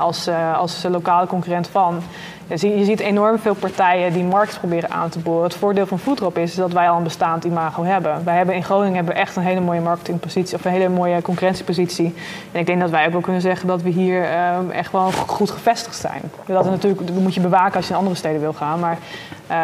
als, 0.00 0.28
uh, 0.28 0.58
als 0.58 0.86
lokale 0.90 1.26
concurrent 1.26 1.68
van. 1.68 2.02
Je 2.46 2.84
ziet 2.84 3.00
enorm 3.00 3.38
veel 3.38 3.54
partijen 3.54 4.12
die 4.12 4.24
markt 4.24 4.58
proberen 4.58 4.90
aan 4.90 5.08
te 5.08 5.18
boren. 5.18 5.42
Het 5.42 5.54
voordeel 5.54 5.86
van 5.86 5.98
Foodrop 5.98 6.38
is 6.38 6.54
dat 6.54 6.72
wij 6.72 6.90
al 6.90 6.96
een 6.96 7.02
bestaand 7.02 7.44
imago 7.44 7.84
hebben. 7.84 8.24
Wij 8.24 8.36
hebben 8.36 8.54
in 8.54 8.64
Groningen 8.64 8.94
hebben 8.94 9.14
we 9.14 9.20
echt 9.20 9.36
een 9.36 9.42
hele 9.42 9.60
mooie 9.60 9.80
marketingpositie 9.80 10.56
of 10.56 10.64
een 10.64 10.70
hele 10.70 10.88
mooie 10.88 11.22
concurrentiepositie. 11.22 12.14
En 12.52 12.60
ik 12.60 12.66
denk 12.66 12.80
dat 12.80 12.90
wij 12.90 13.06
ook 13.06 13.12
wel 13.12 13.20
kunnen 13.20 13.42
zeggen 13.42 13.68
dat 13.68 13.82
we 13.82 13.88
hier 13.88 14.24
echt 14.70 14.92
wel 14.92 15.10
goed 15.26 15.50
gevestigd 15.50 15.96
zijn. 15.96 16.20
Dat, 16.46 16.64
natuurlijk, 16.64 17.10
moet 17.10 17.34
je 17.34 17.40
bewaken 17.40 17.76
als 17.76 17.86
je 17.86 17.92
in 17.92 17.98
andere 17.98 18.16
steden 18.16 18.40
wil 18.40 18.52
gaan. 18.52 18.80
Maar 18.80 18.98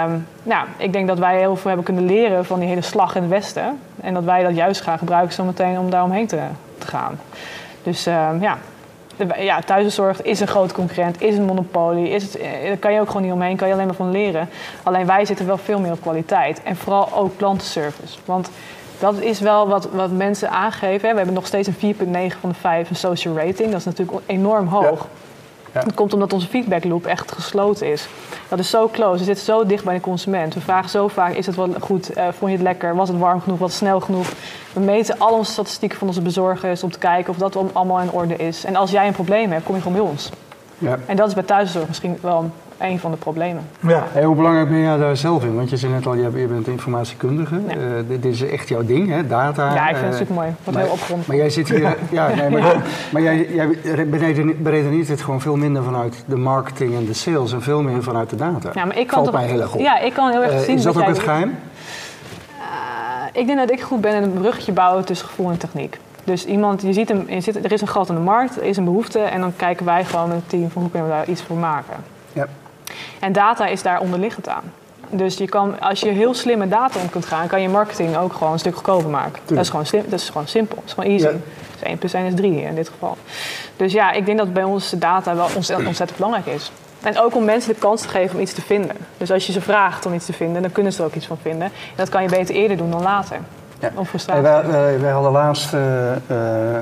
um, 0.07 0.27
nou, 0.43 0.67
ik 0.77 0.93
denk 0.93 1.09
dat 1.09 1.19
wij 1.19 1.39
heel 1.39 1.57
veel 1.57 1.67
hebben 1.67 1.85
kunnen 1.85 2.05
leren 2.05 2.45
van 2.45 2.59
die 2.59 2.69
hele 2.69 2.81
slag 2.81 3.15
in 3.15 3.23
het 3.23 3.31
Westen. 3.31 3.79
En 4.01 4.15
dat 4.15 4.25
wij 4.25 4.43
dat 4.43 4.57
juist 4.57 4.81
gaan 4.81 4.99
gebruiken 4.99 5.35
zometeen 5.35 5.79
om 5.79 5.91
daar 5.91 6.03
omheen 6.03 6.27
te, 6.27 6.41
te 6.79 6.87
gaan. 6.87 7.21
Dus 7.83 8.07
um, 8.07 8.41
ja, 8.41 8.59
ja, 9.39 9.61
thuiszorg 9.61 10.23
is 10.23 10.41
een 10.41 10.47
groot 10.47 10.73
concurrent, 10.73 11.21
is 11.21 11.37
een 11.37 11.45
monopolie. 11.45 12.09
Is 12.09 12.23
het, 12.23 12.37
eh, 12.37 12.51
daar 12.67 12.77
kan 12.77 12.93
je 12.93 13.01
ook 13.01 13.07
gewoon 13.07 13.23
niet 13.23 13.33
omheen, 13.33 13.57
kan 13.57 13.69
je 13.69 13.75
alleen 13.75 13.87
maar 13.87 13.95
van 13.95 14.11
leren. 14.11 14.49
Alleen 14.83 15.07
wij 15.07 15.25
zitten 15.25 15.47
wel 15.47 15.59
veel 15.59 15.81
meer 15.81 15.93
op 15.93 16.01
kwaliteit. 16.01 16.63
En 16.63 16.77
vooral 16.77 17.09
ook 17.15 17.37
klantenservice. 17.37 18.19
Want 18.25 18.51
dat 18.99 19.21
is 19.21 19.41
wel 19.41 19.69
wat, 19.69 19.89
wat 19.93 20.11
mensen 20.11 20.51
aangeven. 20.51 21.11
We 21.11 21.17
hebben 21.17 21.35
nog 21.35 21.47
steeds 21.47 21.69
een 21.69 21.97
4,9 21.97 22.39
van 22.41 22.49
de 22.49 22.55
5 22.55 22.91
een 22.91 22.97
social 22.97 23.37
rating. 23.37 23.71
Dat 23.71 23.79
is 23.79 23.85
natuurlijk 23.85 24.19
enorm 24.27 24.67
hoog. 24.67 25.07
Dat 25.73 25.95
komt 25.95 26.13
omdat 26.13 26.33
onze 26.33 26.47
feedback 26.47 26.85
loop 26.85 27.07
echt 27.07 27.33
gesloten 27.33 27.87
is. 27.87 28.09
Dat 28.49 28.59
is 28.59 28.71
zo 28.71 28.89
close. 28.89 29.19
We 29.19 29.25
zitten 29.25 29.45
zo 29.45 29.67
dicht 29.67 29.85
bij 29.85 29.95
de 29.95 30.01
consument. 30.01 30.55
We 30.55 30.61
vragen 30.61 30.91
zo 30.91 31.09
vaak: 31.09 31.35
is 31.35 31.47
het 31.47 31.57
wel 31.57 31.69
goed? 31.81 32.17
Uh, 32.17 32.25
vond 32.25 32.51
je 32.51 32.57
het 32.57 32.67
lekker? 32.67 32.95
Was 32.95 33.09
het 33.09 33.19
warm 33.19 33.41
genoeg? 33.41 33.59
Was 33.59 33.71
het 33.71 33.79
snel 33.79 34.01
genoeg? 34.01 34.33
We 34.73 34.81
meten 34.81 35.19
al 35.19 35.33
onze 35.33 35.53
statistieken 35.53 35.99
van 35.99 36.07
onze 36.07 36.21
bezorgers 36.21 36.83
om 36.83 36.91
te 36.91 36.99
kijken 36.99 37.31
of 37.31 37.39
dat 37.39 37.57
allemaal 37.73 38.01
in 38.01 38.11
orde 38.11 38.37
is. 38.37 38.65
En 38.65 38.77
als 38.77 38.91
jij 38.91 39.07
een 39.07 39.13
probleem 39.13 39.51
hebt, 39.51 39.65
kom 39.65 39.75
je 39.75 39.83
gewoon 39.83 39.97
bij 39.97 40.07
ons. 40.07 40.31
Ja. 40.79 40.99
En 41.07 41.17
dat 41.17 41.29
is 41.29 41.35
bij 41.35 41.43
thuiszorg 41.43 41.87
misschien 41.87 42.19
wel 42.21 42.51
een 42.79 42.99
van 42.99 43.11
de 43.11 43.17
problemen. 43.17 43.63
Ja. 43.81 44.07
hoe 44.25 44.35
belangrijk 44.35 44.69
ben 44.69 44.79
jij 44.79 44.97
daar 44.97 45.17
zelf 45.17 45.45
in? 45.45 45.55
Want 45.55 45.71
je 45.71 45.77
zei 45.77 45.93
net 45.93 46.07
al, 46.07 46.15
je 46.15 46.29
bent 46.31 46.67
informatiekundige. 46.67 47.61
Ja. 47.69 47.77
Uh, 47.77 47.83
dit 48.09 48.25
is 48.25 48.43
echt 48.43 48.69
jouw 48.69 48.85
ding, 48.85 49.09
hè? 49.09 49.27
data. 49.27 49.75
Ja, 49.75 49.89
ik 49.89 49.97
vind 49.97 50.05
het 50.05 50.13
uh, 50.13 50.19
super 50.19 50.35
mooi. 50.35 50.55
Wordt 50.65 50.79
heel 50.79 50.91
opgerond. 50.91 51.27
Maar 51.27 51.37
jij 51.37 51.51
zit 51.51 51.69
hier... 51.69 51.81
ja, 52.11 52.29
nee, 52.35 52.51
maar, 52.51 52.83
maar 53.13 53.23
jij, 53.23 53.49
jij 53.53 53.69
beredeneert 54.63 55.09
het 55.09 55.21
gewoon 55.21 55.41
veel 55.41 55.57
minder 55.57 55.83
vanuit 55.83 56.25
de 56.27 56.37
marketing 56.37 56.95
en 56.95 57.05
de 57.05 57.15
sales... 57.15 57.53
en 57.53 57.63
veel 57.63 57.83
meer 57.83 58.03
vanuit 58.03 58.31
de 58.31 58.37
data. 58.37 58.71
Ja, 58.75 58.85
maar 58.85 58.99
ik 58.99 59.07
kan 59.07 59.25
Valt 59.25 59.37
mij 59.37 59.47
heel 59.47 59.61
erg 59.61 59.75
op. 59.75 59.81
Ja, 59.81 59.99
ik 59.99 60.13
kan 60.13 60.31
heel 60.31 60.43
erg 60.43 60.53
uh, 60.53 60.59
zien... 60.59 60.77
Is 60.77 60.83
dat 60.83 60.97
ook 60.97 61.07
het 61.07 61.19
geheim? 61.19 61.55
ik 63.33 63.47
denk 63.47 63.59
dat 63.59 63.71
ik 63.71 63.81
goed 63.81 64.01
ben 64.01 64.15
in 64.15 64.23
een 64.23 64.33
bruggetje 64.33 64.73
bouwen 64.73 65.05
tussen 65.05 65.29
gevoel 65.29 65.51
en 65.51 65.59
techniek. 65.59 65.99
Dus 66.25 66.45
iemand, 66.45 66.83
je 66.83 66.93
ziet 66.93 67.09
hem, 67.09 67.25
je 67.29 67.41
zit, 67.41 67.65
er 67.65 67.73
is 67.73 67.81
een 67.81 67.89
gat 67.89 68.09
in 68.09 68.15
de 68.15 68.21
markt, 68.21 68.57
er 68.57 68.65
is 68.65 68.77
een 68.77 68.85
behoefte... 68.85 69.19
en 69.19 69.41
dan 69.41 69.53
kijken 69.57 69.85
wij 69.85 70.05
gewoon 70.05 70.29
met 70.29 70.37
het 70.37 70.49
team 70.49 70.71
van 70.71 70.83
hoe 70.83 70.91
kunnen 70.91 71.09
we 71.09 71.15
daar 71.15 71.29
iets 71.29 71.43
voor 71.43 71.57
maken. 71.57 71.95
Ja. 72.33 72.47
En 73.21 73.33
data 73.33 73.67
is 73.67 73.83
daar 73.83 74.01
onderliggend 74.01 74.49
aan. 74.49 74.73
Dus 75.11 75.37
je 75.37 75.49
kan, 75.49 75.81
als 75.81 76.01
je 76.01 76.09
heel 76.09 76.35
slim 76.35 76.59
met 76.59 76.71
data 76.71 77.01
om 77.01 77.11
kunt 77.11 77.27
gaan, 77.27 77.47
kan 77.47 77.63
je 77.63 77.69
marketing 77.69 78.17
ook 78.17 78.33
gewoon 78.33 78.53
een 78.53 78.59
stuk 78.59 78.75
goedkoper 78.75 79.11
maken. 79.11 79.43
Dat 79.47 79.59
is, 79.59 79.69
gewoon 79.69 79.87
slim, 79.87 80.05
dat 80.09 80.21
is 80.21 80.29
gewoon 80.29 80.49
simpel. 80.49 80.77
Dat 80.77 80.85
is 80.85 80.93
gewoon 80.93 81.11
easy. 81.11 81.37
Dus 81.73 81.83
1 81.83 81.99
plus 81.99 82.13
1 82.13 82.25
is 82.25 82.35
3 82.35 82.63
in 82.63 82.75
dit 82.75 82.89
geval. 82.89 83.17
Dus 83.77 83.93
ja, 83.93 84.13
ik 84.13 84.27
denk 84.27 84.39
dat 84.39 84.53
bij 84.53 84.63
ons 84.63 84.91
data 84.91 85.35
wel 85.35 85.49
ontzettend 85.55 86.17
belangrijk 86.17 86.47
is. 86.47 86.71
En 87.03 87.21
ook 87.21 87.35
om 87.35 87.45
mensen 87.45 87.73
de 87.73 87.79
kans 87.79 88.03
te 88.03 88.09
geven 88.09 88.35
om 88.35 88.41
iets 88.41 88.53
te 88.53 88.61
vinden. 88.61 88.97
Dus 89.17 89.31
als 89.31 89.47
je 89.47 89.53
ze 89.53 89.61
vraagt 89.61 90.07
om 90.07 90.15
iets 90.15 90.27
te 90.27 90.33
vinden, 90.33 90.63
dan 90.63 90.73
kunnen 90.73 90.93
ze 90.93 91.01
er 91.01 91.07
ook 91.07 91.15
iets 91.15 91.27
van 91.27 91.39
vinden. 91.43 91.67
En 91.67 91.97
dat 91.97 92.09
kan 92.09 92.23
je 92.23 92.29
beter 92.29 92.55
eerder 92.55 92.77
doen 92.77 92.91
dan 92.91 93.03
later. 93.03 93.39
Ja. 93.81 93.93
Hey, 94.27 94.43
wij, 94.43 95.01
wij, 95.01 95.11
hadden 95.11 95.33
laatst 95.33 95.75
uh, 95.75 95.81
de, 96.27 96.81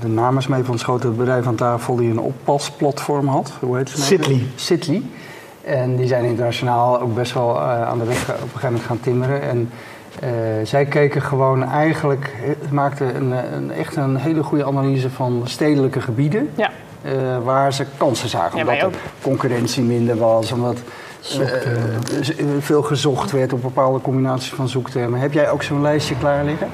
de 0.00 0.08
namens 0.08 0.46
mee 0.46 0.64
van 0.64 0.74
het 0.74 0.82
grote 0.82 1.08
bedrijf 1.08 1.46
aan 1.46 1.54
tafel 1.54 1.96
die 1.96 2.10
een 2.10 2.18
oppasplatform 2.18 3.28
had. 3.28 3.52
Hoe 3.60 3.76
heet 3.76 3.92
het? 3.92 4.00
Sitly. 4.00 4.46
Sitly. 4.54 5.02
En 5.68 5.96
die 5.96 6.06
zijn 6.06 6.24
internationaal 6.24 7.00
ook 7.00 7.14
best 7.14 7.32
wel 7.34 7.56
uh, 7.56 7.88
aan 7.88 7.98
de 7.98 8.04
weg 8.04 8.28
op 8.28 8.28
een 8.28 8.48
gegeven 8.48 8.62
moment 8.62 8.84
gaan 8.84 9.00
timmeren. 9.00 9.42
En 9.42 9.70
uh, 10.22 10.28
zij 10.62 10.84
keken 10.84 11.22
gewoon 11.22 11.64
eigenlijk, 11.64 12.34
maakten 12.70 13.16
een, 13.16 13.54
een, 13.54 13.72
echt 13.72 13.96
een 13.96 14.16
hele 14.16 14.42
goede 14.42 14.64
analyse 14.64 15.10
van 15.10 15.42
stedelijke 15.44 16.00
gebieden. 16.00 16.50
Ja. 16.54 16.70
Uh, 17.02 17.12
waar 17.44 17.72
ze 17.72 17.84
kansen 17.96 18.28
zagen. 18.28 18.58
Ja, 18.58 18.62
omdat 18.62 18.92
er 18.92 18.98
concurrentie 19.22 19.82
minder 19.82 20.16
was, 20.16 20.52
omdat 20.52 20.78
veel 22.58 22.82
gezocht 22.82 23.30
werd 23.30 23.52
op 23.52 23.62
bepaalde 23.62 24.00
combinaties 24.00 24.52
van 24.52 24.68
zoektermen. 24.68 25.20
Heb 25.20 25.32
jij 25.32 25.50
ook 25.50 25.62
zo'n 25.62 25.82
lijstje 25.82 26.16
klaar 26.18 26.44
liggen? 26.44 26.68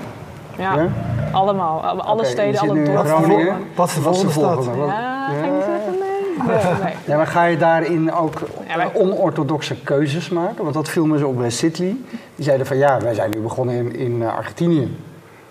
Ja, 0.59 0.75
ja? 0.75 0.89
allemaal. 1.33 1.85
Alle 1.85 2.25
steden, 2.25 2.61
alle 2.61 2.83
dorpen. 2.83 3.57
Wat 3.75 3.89
is 3.89 3.95
de 3.95 4.01
volgende 4.01 4.33
stad? 4.33 4.69
Ja, 7.05 7.17
maar 7.17 7.27
ga 7.27 7.45
je 7.45 7.57
daarin 7.57 8.13
ook 8.13 8.43
onorthodoxe 8.93 9.77
keuzes 9.83 10.29
maken? 10.29 10.63
Want 10.63 10.75
dat 10.75 10.89
viel 10.89 11.07
me 11.07 11.19
zo 11.19 11.29
op 11.29 11.39
bij 11.39 11.51
Sidley. 11.51 11.97
Die 12.35 12.45
zeiden 12.45 12.67
van 12.67 12.77
ja, 12.77 13.01
wij 13.01 13.15
zijn 13.15 13.31
nu 13.31 13.41
begonnen 13.41 13.75
in, 13.75 13.97
in 13.97 14.23
eh, 14.23 14.37
Argentinië. 14.37 14.97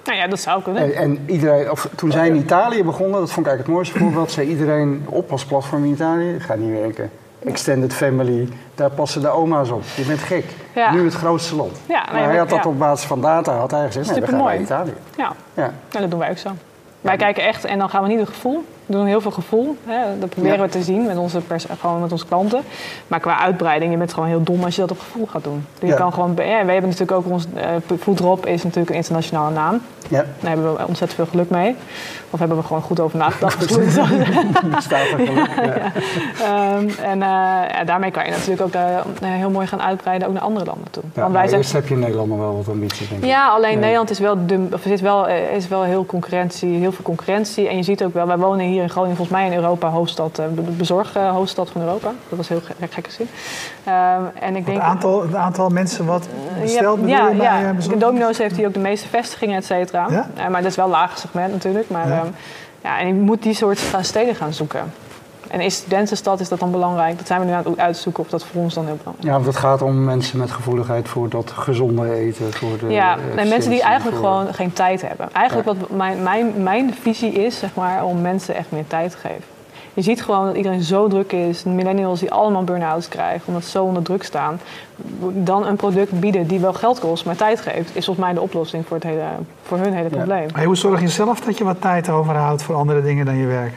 Nou 0.04 0.18
ja, 0.18 0.28
dat 0.28 0.40
zou 0.40 0.62
kunnen. 0.62 0.84
En, 0.84 0.96
en 0.96 1.20
iedereen, 1.26 1.72
of, 1.72 1.90
toen 1.96 2.12
zij 2.12 2.28
in 2.28 2.36
Italië 2.36 2.84
begonnen, 2.84 3.20
dat 3.20 3.32
vond 3.32 3.46
ik 3.46 3.52
eigenlijk 3.52 3.68
het 3.68 3.76
mooiste 3.76 4.00
voorbeeld, 4.00 4.32
zei 4.32 4.48
iedereen 4.48 5.06
op 5.06 5.32
als 5.32 5.46
platform 5.46 5.84
in 5.84 5.92
Italië, 5.92 6.40
gaat 6.40 6.58
niet 6.58 6.80
werken. 6.80 7.10
Extended 7.46 7.94
family, 7.94 8.50
daar 8.76 8.90
passen 8.90 9.22
de 9.22 9.30
oma's 9.30 9.70
op. 9.70 9.84
Je 9.96 10.04
bent 10.04 10.20
gek. 10.20 10.46
Nu 10.92 11.04
het 11.04 11.14
grootste 11.14 11.56
land. 11.56 11.80
Ja, 11.86 12.06
maar 12.12 12.24
hij 12.24 12.38
had 12.38 12.50
dat 12.50 12.66
op 12.66 12.80
basis 12.80 13.08
van 13.08 13.22
data, 13.22 13.56
had 13.56 13.72
hij 13.72 13.86
gezegd, 13.86 14.12
nee, 14.12 14.20
we 14.20 14.28
gaan 14.28 14.44
naar 14.44 14.60
Italië. 14.60 14.94
Ja. 15.18 15.34
Ja. 15.54 15.74
ja, 15.92 16.00
dat 16.00 16.10
doen 16.10 16.20
wij 16.20 16.30
ook 16.30 16.38
zo. 16.38 16.50
Wij 17.02 17.18
kijken 17.18 17.44
echt, 17.44 17.66
en 17.66 17.80
dan 17.80 17.90
gaan 17.90 18.02
we 18.04 18.08
niet 18.08 18.20
het 18.20 18.30
gevoel. 18.30 18.64
Doen 18.94 19.06
heel 19.06 19.22
veel 19.22 19.32
gevoel. 19.32 19.78
Hè. 19.86 20.20
Dat 20.20 20.30
proberen 20.30 20.62
we 20.62 20.70
te 20.70 20.84
zien 20.84 21.06
met 21.06 21.18
onze, 21.18 21.42
gewoon 21.80 22.02
met 22.02 22.12
onze 22.12 22.26
klanten. 22.26 22.62
Maar 23.08 23.20
qua 23.20 23.40
uitbreiding, 23.40 23.92
je 23.92 23.98
bent 23.98 24.14
gewoon 24.14 24.30
heel 24.30 24.44
dom 24.44 24.64
als 24.64 24.76
je 24.76 24.82
dat 24.82 24.92
op 24.92 25.00
gevoel 25.00 25.26
gaat 25.26 25.44
doen. 25.44 25.66
Dus 25.80 25.90
je 25.90 25.96
kan 25.96 26.14
gewoon, 26.14 26.30
ja, 26.36 26.66
we 26.66 26.72
hebben 26.72 26.90
natuurlijk 26.90 27.12
ook 27.12 27.26
ons 27.30 27.46
uh, 27.56 27.98
Foodrop 28.00 28.46
is 28.46 28.64
natuurlijk 28.64 28.90
een 28.90 28.96
internationale 28.96 29.54
naam. 29.54 29.82
Ja. 30.08 30.26
Daar 30.40 30.52
hebben 30.52 30.74
we 30.74 30.88
ontzettend 30.88 31.14
veel 31.14 31.26
geluk 31.26 31.50
mee. 31.50 31.76
Of 32.30 32.40
hebben 32.40 32.58
we 32.58 32.64
gewoon 32.64 32.82
goed 32.82 33.00
over 33.00 33.18
nagedacht. 33.18 33.62
Um, 36.44 36.90
en 37.12 37.20
uh, 37.20 37.86
daarmee 37.86 38.12
kan 38.12 38.26
je 38.26 38.32
natuurlijk 38.32 38.62
ook 38.62 38.74
uh, 38.74 38.82
heel 39.22 39.50
mooi 39.50 39.68
gaan 39.68 39.82
uitbreiden 39.82 40.28
ook 40.28 40.34
naar 40.34 40.44
andere 40.44 40.66
landen 40.66 40.92
toe. 40.92 41.04
Ja, 41.14 41.22
Want 41.22 41.34
wij 41.34 41.48
zijn... 41.48 41.60
eerst 41.60 41.74
heb 41.74 41.88
je 41.88 41.94
in 41.94 42.00
Nederland 42.00 42.30
nog 42.30 42.38
wel 42.38 42.56
wat 42.56 42.68
ambities, 42.68 43.10
denk 43.10 43.22
ik. 43.22 43.28
Ja, 43.28 43.50
alleen 43.50 43.80
Nederland 43.80 44.10
is 44.10 44.20
wel, 44.20 44.46
de, 44.46 44.68
of 44.72 44.86
is 44.86 45.02
wel, 45.02 45.28
is 45.28 45.68
wel 45.68 45.84
heel, 45.84 46.06
concurrentie, 46.06 46.70
heel 46.70 46.92
veel 46.92 47.04
concurrentie. 47.04 47.68
En 47.68 47.78
je 47.78 47.84
ziet 47.84 48.04
ook 48.04 48.14
wel, 48.14 48.28
wij 48.28 48.38
wonen 48.38 48.66
hier 48.66 48.83
in 48.84 48.90
Groningen, 48.90 49.18
volgens 49.18 49.38
mij 49.38 49.48
in 49.48 49.54
Europa, 49.54 49.90
hoofdstad, 49.90 50.36
de 50.36 50.62
bezorghoofdstad 50.62 51.70
van 51.70 51.82
Europa. 51.82 52.12
Dat 52.30 52.38
was 52.38 52.48
heel 52.48 52.62
gek, 52.62 52.92
gek 52.92 53.06
gezien. 53.06 53.28
Um, 53.88 54.32
en 54.40 54.56
ik 54.56 54.66
denk, 54.66 54.78
het, 54.78 54.88
aantal, 54.88 55.22
het 55.22 55.36
aantal 55.36 55.70
mensen 55.70 56.06
wat 56.06 56.28
bestelt 56.62 57.00
ja, 57.06 57.30
ja, 57.30 57.60
ja. 57.60 57.74
De 57.74 57.98
Domino's 57.98 58.38
heeft 58.38 58.56
hier 58.56 58.68
ook 58.68 58.74
de 58.74 58.80
meeste 58.80 59.08
vestigingen, 59.08 59.58
et 59.58 59.66
cetera. 59.66 60.08
Ja? 60.10 60.50
maar 60.50 60.62
dat 60.62 60.72
is 60.72 60.76
wel 60.76 60.86
een 60.86 60.92
lager 60.92 61.18
segment 61.18 61.52
natuurlijk. 61.52 61.90
Maar, 61.90 62.08
ja. 62.08 62.22
Um, 62.22 62.36
ja, 62.84 63.00
en 63.00 63.08
je 63.08 63.14
moet 63.14 63.44
die 63.44 63.54
soort 63.54 63.80
steden 64.02 64.36
gaan 64.36 64.54
zoeken. 64.54 64.94
En 65.54 65.62
in 65.62 65.72
studentenstad 65.72 66.40
is 66.40 66.50
dat 66.50 66.60
dan 66.60 66.72
belangrijk? 66.72 67.18
Dat 67.18 67.28
zijn 67.28 67.40
we 67.40 67.46
nu 67.46 67.52
aan 67.52 67.64
het 67.64 67.80
uitzoeken 67.80 68.24
of 68.24 68.30
dat 68.30 68.46
voor 68.46 68.62
ons 68.62 68.74
dan 68.74 68.86
heel 68.86 68.96
belangrijk 68.96 69.26
is. 69.26 69.30
Ja, 69.30 69.36
want 69.36 69.46
het 69.46 69.56
gaat 69.56 69.82
om 69.82 70.04
mensen 70.04 70.40
met 70.40 70.52
gevoeligheid 70.52 71.08
voor 71.08 71.30
dat 71.30 71.52
gezonde 71.52 72.14
eten. 72.14 72.54
Voor 72.54 72.78
de 72.80 72.88
ja, 72.88 73.18
nee, 73.36 73.50
mensen 73.50 73.72
die 73.72 73.82
eigenlijk 73.82 74.18
gewoon 74.18 74.54
geen 74.54 74.74
tijd 74.74 75.02
hebben. 75.02 75.30
Eigenlijk 75.34 75.68
wat 75.68 75.90
mijn, 75.90 76.24
mijn, 76.24 76.64
mijn 76.64 76.94
visie 77.02 77.32
is, 77.32 77.60
zeg 77.60 77.76
maar, 77.76 78.06
om 78.06 78.22
mensen 78.22 78.56
echt 78.56 78.72
meer 78.72 78.88
tijd 78.88 79.12
te 79.12 79.18
geven. 79.18 79.44
Je 79.94 80.02
ziet 80.02 80.24
gewoon 80.24 80.46
dat 80.46 80.56
iedereen 80.56 80.82
zo 80.82 81.08
druk 81.08 81.32
is. 81.32 81.64
Millennials 81.64 82.20
die 82.20 82.32
allemaal 82.32 82.64
burn-outs 82.64 83.08
krijgen 83.08 83.48
omdat 83.48 83.64
ze 83.64 83.70
zo 83.70 83.84
onder 83.84 84.04
druk 84.04 84.24
staan. 84.24 84.60
Dan 85.34 85.66
een 85.66 85.76
product 85.76 86.20
bieden 86.20 86.48
die 86.48 86.60
wel 86.60 86.74
geld 86.74 87.00
kost, 87.00 87.26
maar 87.26 87.36
tijd 87.36 87.62
geeft, 87.62 87.96
is 87.96 88.06
volgens 88.06 88.26
mij 88.26 88.34
de 88.34 88.42
oplossing 88.42 88.88
voor, 88.88 88.98
het 88.98 89.06
hele, 89.06 89.28
voor 89.64 89.78
hun 89.78 89.94
hele 89.94 90.10
probleem. 90.10 90.48
Hoe 90.66 90.76
zorg 90.76 91.02
je 91.02 91.08
zelf 91.08 91.40
dat 91.42 91.58
je 91.58 91.64
wat 91.64 91.82
tijd 91.82 92.10
overhoudt 92.10 92.64
voor 92.64 92.76
andere 92.76 93.02
dingen 93.02 93.26
dan 93.26 93.38
je 93.38 93.46
werk? 93.46 93.74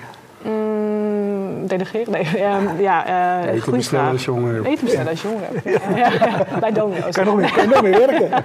Delegeren? 1.67 2.13
Nee, 2.13 2.45
um, 2.45 2.81
ja, 2.81 3.09
uh, 3.45 3.53
Eten 3.53 3.73
bestellen 3.73 4.11
als 4.11 4.25
jongeren. 4.25 4.65
Eten 4.65 4.85
bestellen 4.85 5.11
als 5.11 5.23
jongeren. 5.23 5.61
Ja. 5.97 6.09
Ja, 6.11 6.59
bij 6.61 6.73
Domino's. 6.73 7.15
Kan 7.15 7.25
je 7.25 7.31
nog 7.31 7.41
meer, 7.41 7.53
kan 7.53 7.69
nog 7.69 7.83
meer 7.83 7.99
werken? 8.07 8.31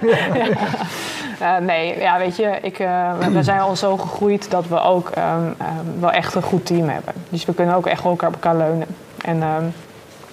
Uh, 1.42 1.56
nee, 1.56 1.98
ja, 1.98 2.18
weet 2.18 2.36
je, 2.36 2.58
ik, 2.62 2.78
uh, 2.78 3.18
we 3.32 3.42
zijn 3.42 3.60
al 3.60 3.76
zo 3.76 3.96
gegroeid 3.96 4.50
dat 4.50 4.68
we 4.68 4.80
ook 4.80 5.10
um, 5.18 5.44
um, 5.44 6.00
wel 6.00 6.10
echt 6.10 6.34
een 6.34 6.42
goed 6.42 6.66
team 6.66 6.88
hebben. 6.88 7.14
Dus 7.28 7.44
we 7.44 7.54
kunnen 7.54 7.74
ook 7.74 7.86
echt 7.86 8.04
elkaar 8.04 8.28
op 8.28 8.34
elkaar 8.34 8.56
leunen. 8.56 8.86
En 9.24 9.42
um, 9.42 9.72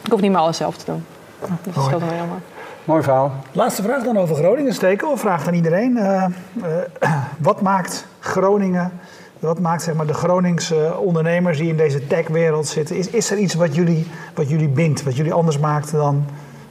ik 0.04 0.12
hoef 0.12 0.22
niet 0.22 0.32
meer 0.32 0.40
alles 0.40 0.58
zelf 0.58 0.78
te 0.78 0.86
doen. 0.86 1.06
Dat 1.90 2.00
me 2.00 2.06
helemaal. 2.12 2.40
Mooi 2.84 3.04
verhaal. 3.04 3.32
Laatste 3.52 3.82
vraag 3.82 4.04
dan 4.04 4.18
over 4.18 4.36
Groningen 4.36 4.74
steken. 4.74 5.12
Of 5.12 5.20
vraag 5.20 5.48
aan 5.48 5.54
iedereen. 5.54 5.98
Uh, 5.98 6.26
wat 7.50 7.62
maakt 7.62 8.06
Groningen 8.20 8.92
wat 9.40 9.60
maakt 9.60 9.82
zeg 9.82 9.96
maar, 9.96 10.08
de 10.08 10.14
Groningse 10.14 10.98
ondernemers 11.00 11.58
die 11.58 11.70
in 11.70 11.78
deze 11.78 12.08
techwereld 12.08 12.68
zitten? 12.68 12.96
Is, 12.96 13.10
is 13.10 13.32
er 13.32 13.38
iets 13.38 13.54
wat 13.54 13.76
jullie, 13.76 14.08
wat 14.34 14.50
jullie 14.50 14.68
bindt, 14.68 15.04
wat 15.04 15.16
jullie 15.16 15.34
anders 15.34 15.60
maakt 15.60 15.92
dan 15.92 16.26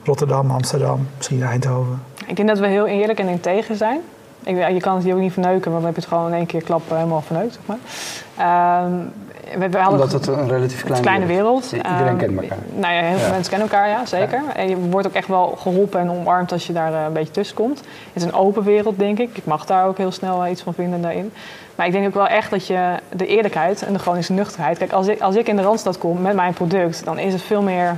Rotterdam, 0.04 0.50
Amsterdam, 0.50 1.06
misschien 1.16 1.42
Eindhoven? 1.42 2.02
Ik 2.26 2.36
denk 2.36 2.48
dat 2.48 2.58
we 2.58 2.66
heel 2.66 2.86
eerlijk 2.86 3.18
en 3.18 3.28
integer 3.28 3.76
zijn. 3.76 4.00
Ik, 4.42 4.68
je 4.68 4.80
kan 4.80 4.94
het 4.94 5.04
hier 5.04 5.14
ook 5.14 5.20
niet 5.20 5.32
verneuken, 5.32 5.70
want 5.70 5.82
we 5.82 5.86
hebben 5.86 6.02
het 6.02 6.12
gewoon 6.12 6.26
in 6.26 6.36
één 6.36 6.46
keer 6.46 6.62
klap 6.62 6.82
helemaal 6.88 7.20
verneukt. 7.20 7.58
Zeg 7.58 7.62
maar. 7.66 8.84
Um, 8.84 9.12
we, 9.58 9.68
we 9.68 9.88
Omdat 9.88 10.12
het 10.12 10.26
een 10.26 10.48
relatief 10.48 10.82
kleine, 10.82 11.06
kleine 11.06 11.26
wereld. 11.26 11.64
is. 11.64 11.72
Iedereen 11.72 12.16
kent 12.16 12.40
elkaar. 12.40 12.58
Nou 12.74 12.94
ja, 12.94 13.00
heel 13.00 13.18
veel 13.18 13.30
mensen 13.30 13.50
kennen 13.50 13.70
elkaar, 13.70 13.88
ja, 13.88 14.06
zeker. 14.06 14.42
En 14.54 14.68
je 14.68 14.76
wordt 14.76 15.06
ook 15.06 15.12
echt 15.12 15.28
wel 15.28 15.56
geholpen 15.58 16.00
en 16.00 16.10
omarmd 16.10 16.52
als 16.52 16.66
je 16.66 16.72
daar 16.72 16.92
uh, 16.92 17.04
een 17.06 17.12
beetje 17.12 17.32
tussen 17.32 17.56
komt. 17.56 17.78
Het 17.78 17.86
is 18.12 18.22
een 18.22 18.32
open 18.32 18.62
wereld, 18.62 18.98
denk 18.98 19.18
ik. 19.18 19.36
Ik 19.36 19.44
mag 19.44 19.66
daar 19.66 19.86
ook 19.86 19.96
heel 19.96 20.12
snel 20.12 20.46
iets 20.46 20.62
van 20.62 20.74
vinden 20.74 21.02
daarin. 21.02 21.32
Maar 21.74 21.86
ik 21.86 21.92
denk 21.92 22.06
ook 22.06 22.14
wel 22.14 22.26
echt 22.26 22.50
dat 22.50 22.66
je 22.66 22.94
de 23.12 23.26
eerlijkheid 23.26 23.82
en 23.82 23.92
de 23.92 23.98
chronische 23.98 24.32
nuchterheid... 24.32 24.78
Kijk, 24.78 24.92
als 24.92 25.06
ik, 25.06 25.20
als 25.20 25.36
ik 25.36 25.48
in 25.48 25.56
de 25.56 25.62
Randstad 25.62 25.98
kom 25.98 26.20
met 26.22 26.34
mijn 26.34 26.52
product, 26.52 27.04
dan 27.04 27.18
is 27.18 27.32
het 27.32 27.42
veel 27.42 27.62
meer 27.62 27.96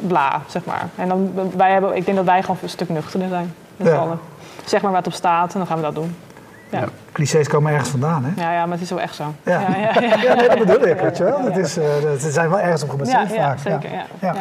bla, 0.00 0.40
zeg 0.46 0.64
maar. 0.64 0.88
En 0.96 1.08
dan, 1.08 1.32
wij 1.56 1.72
hebben, 1.72 1.96
ik 1.96 2.04
denk 2.04 2.16
dat 2.16 2.26
wij 2.26 2.40
gewoon 2.40 2.56
een 2.62 2.68
stuk 2.68 2.88
nuchterder 2.88 3.28
zijn. 3.28 3.54
Ja. 3.76 4.06
Zeg 4.64 4.82
maar 4.82 4.92
wat 4.92 5.06
op 5.06 5.12
staat 5.12 5.52
en 5.52 5.58
dan 5.58 5.66
gaan 5.66 5.76
we 5.76 5.82
dat 5.82 5.94
doen. 5.94 6.16
Ja. 6.70 6.84
Clichés 7.12 7.48
komen 7.48 7.72
ergens 7.72 7.88
vandaan, 7.88 8.24
hè? 8.24 8.42
Ja, 8.42 8.52
ja, 8.52 8.62
maar 8.62 8.72
het 8.72 8.82
is 8.82 8.90
wel 8.90 9.00
echt 9.00 9.14
zo. 9.14 9.34
Ja, 9.42 9.60
ja, 9.60 9.76
ja, 9.76 10.00
ja. 10.00 10.22
ja 10.22 10.34
nee, 10.34 10.48
dat 10.48 10.58
bedoel 10.58 10.86
ik, 10.86 11.00
weet 11.00 11.16
je 11.16 11.24
wel. 11.24 11.40
Het 11.44 11.56
is, 11.56 11.78
uh, 11.78 11.84
ze 12.20 12.30
zijn 12.30 12.50
wel 12.50 12.60
ergens 12.60 12.82
op 12.82 12.90
gebaseerd 12.90 13.30
ja, 13.30 13.36
vaak. 13.36 13.58
Zeker, 13.58 13.90
ja. 14.20 14.34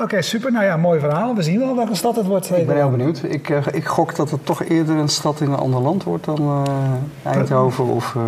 Oké, 0.00 0.22
super. 0.22 0.52
Nou 0.52 0.64
ja, 0.64 0.76
mooi 0.76 1.00
verhaal. 1.00 1.34
We 1.34 1.42
zien 1.42 1.58
wel 1.58 1.76
welke 1.76 1.94
stad 1.94 2.16
het 2.16 2.26
wordt. 2.26 2.56
Ik 2.56 2.66
ben 2.66 2.76
heel 2.76 2.90
benieuwd. 2.90 3.22
Ik, 3.22 3.48
uh, 3.48 3.58
ik 3.72 3.86
gok 3.86 4.16
dat 4.16 4.30
het 4.30 4.46
toch 4.46 4.64
eerder 4.64 4.96
een 4.96 5.08
stad 5.08 5.40
in 5.40 5.50
een 5.50 5.58
ander 5.58 5.80
land 5.80 6.04
wordt 6.04 6.24
dan 6.24 6.40
uh, 6.40 7.32
Eindhoven 7.32 7.84
of 7.84 8.14
uh, 8.14 8.22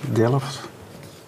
Delft. 0.00 0.70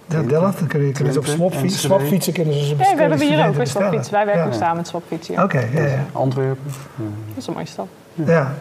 Ja, 0.07 0.23
Delft, 0.23 0.59
dan 0.59 0.69
kunnen, 0.69 0.93
kunnen 0.93 1.13
ze 1.13 1.19
op 1.19 1.27
swapfietsen, 1.27 1.81
swapfietsen 1.81 2.33
kunnen 2.33 2.55
ze 2.55 2.77
Ja, 2.77 2.95
we 2.95 3.01
hebben 3.01 3.21
hier 3.21 3.47
ook 3.47 3.57
een 3.57 3.67
swapfiets. 3.67 4.11
Wij 4.11 4.27
werken 4.27 4.45
ook 4.45 4.53
samen 4.53 4.77
met 4.77 4.89
swapfietsen. 4.89 5.43
Oké, 5.43 5.69
ja, 5.73 5.83
ja. 5.83 6.05
Antwerpen. 6.13 6.73
Dat 6.97 7.37
is 7.37 7.47
een 7.47 7.53
mooie 7.53 7.67
stad. 7.67 7.87
Ja. 8.15 8.55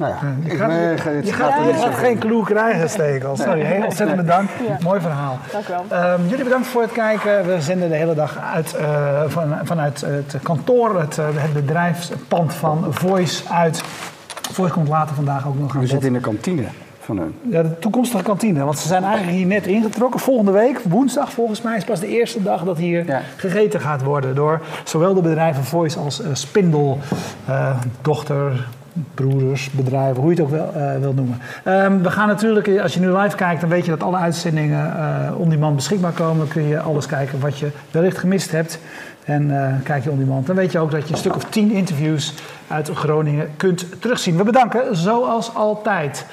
Nou 0.00 0.12
ja, 0.12 0.34
je, 0.44 0.56
gaat, 0.56 0.70
je, 0.70 1.20
je, 1.24 1.32
gaat, 1.32 1.66
je 1.66 1.72
gaat, 1.72 1.94
geen 1.94 2.18
clue 2.18 2.44
krijgen, 2.44 2.90
Stekel. 2.90 3.36
Sorry, 3.36 3.60
heel 3.60 3.84
ontzettend 3.84 4.20
bedankt. 4.20 4.52
Mooi 4.82 5.00
verhaal. 5.00 5.38
Dank 5.52 5.68
u 5.68 5.72
wel. 5.88 6.12
Um, 6.12 6.26
jullie 6.28 6.44
bedankt 6.44 6.66
voor 6.66 6.82
het 6.82 6.92
kijken. 6.92 7.46
We 7.46 7.60
zenden 7.60 7.88
de 7.88 7.94
hele 7.94 8.14
dag 8.14 8.38
uit, 8.54 8.76
uh, 8.80 9.22
van, 9.26 9.58
vanuit 9.62 10.00
het 10.00 10.36
kantoor, 10.42 11.00
het, 11.00 11.16
het 11.16 11.52
bedrijfspand 11.52 12.54
van 12.54 12.86
Voice 12.90 13.48
uit. 13.52 13.82
Voice 14.52 14.72
komt 14.72 14.88
later 14.88 15.14
vandaag 15.14 15.46
ook 15.46 15.58
nog 15.58 15.74
aan 15.74 15.80
We 15.80 15.86
zitten 15.86 16.08
in 16.08 16.14
de 16.14 16.20
kantine. 16.20 16.64
Van 17.00 17.18
hun. 17.18 17.34
Ja, 17.50 17.62
de 17.62 17.78
toekomstige 17.78 18.22
kantine. 18.22 18.64
Want 18.64 18.78
ze 18.78 18.88
zijn 18.88 19.04
eigenlijk 19.04 19.36
hier 19.36 19.46
net 19.46 19.66
ingetrokken. 19.66 20.20
Volgende 20.20 20.52
week, 20.52 20.80
woensdag 20.88 21.32
volgens 21.32 21.62
mij, 21.62 21.76
is 21.76 21.84
pas 21.84 22.00
de 22.00 22.08
eerste 22.08 22.42
dag 22.42 22.64
dat 22.64 22.78
hier 22.78 23.06
ja. 23.06 23.20
gegeten 23.36 23.80
gaat 23.80 24.02
worden. 24.02 24.34
Door 24.34 24.60
zowel 24.84 25.14
de 25.14 25.22
bedrijven 25.22 25.64
Voice 25.64 25.98
als 25.98 26.20
uh, 26.20 26.26
Spindel, 26.32 26.98
uh, 27.48 27.80
dochter, 28.00 28.66
broeders, 29.14 29.70
bedrijven, 29.70 30.22
hoe 30.22 30.34
je 30.34 30.42
het 30.42 30.44
ook 30.44 30.50
wel 30.50 31.00
wil 31.00 31.12
noemen. 31.12 31.40
Um, 31.64 32.02
we 32.02 32.10
gaan 32.10 32.28
natuurlijk, 32.28 32.80
als 32.80 32.94
je 32.94 33.00
nu 33.00 33.16
live 33.16 33.36
kijkt, 33.36 33.60
dan 33.60 33.70
weet 33.70 33.84
je 33.84 33.90
dat 33.90 34.02
alle 34.02 34.16
uitzendingen 34.16 34.86
uh, 34.96 35.38
on 35.40 35.48
demand 35.48 35.76
beschikbaar 35.76 36.12
komen. 36.12 36.48
Kun 36.48 36.62
je 36.62 36.80
alles 36.80 37.06
kijken 37.06 37.40
wat 37.40 37.58
je 37.58 37.70
wellicht 37.90 38.18
gemist 38.18 38.50
hebt. 38.50 38.78
En 39.24 39.50
uh, 39.50 39.66
kijk 39.82 40.04
je 40.04 40.10
on 40.10 40.18
demand. 40.18 40.46
Dan 40.46 40.56
weet 40.56 40.72
je 40.72 40.78
ook 40.78 40.90
dat 40.90 41.06
je 41.06 41.12
een 41.12 41.18
stuk 41.18 41.36
of 41.36 41.44
tien 41.44 41.72
interviews 41.72 42.34
uit 42.68 42.90
Groningen 42.94 43.48
kunt 43.56 43.86
terugzien. 44.00 44.36
We 44.36 44.44
bedanken 44.44 44.96
zoals 44.96 45.54
altijd. 45.54 46.26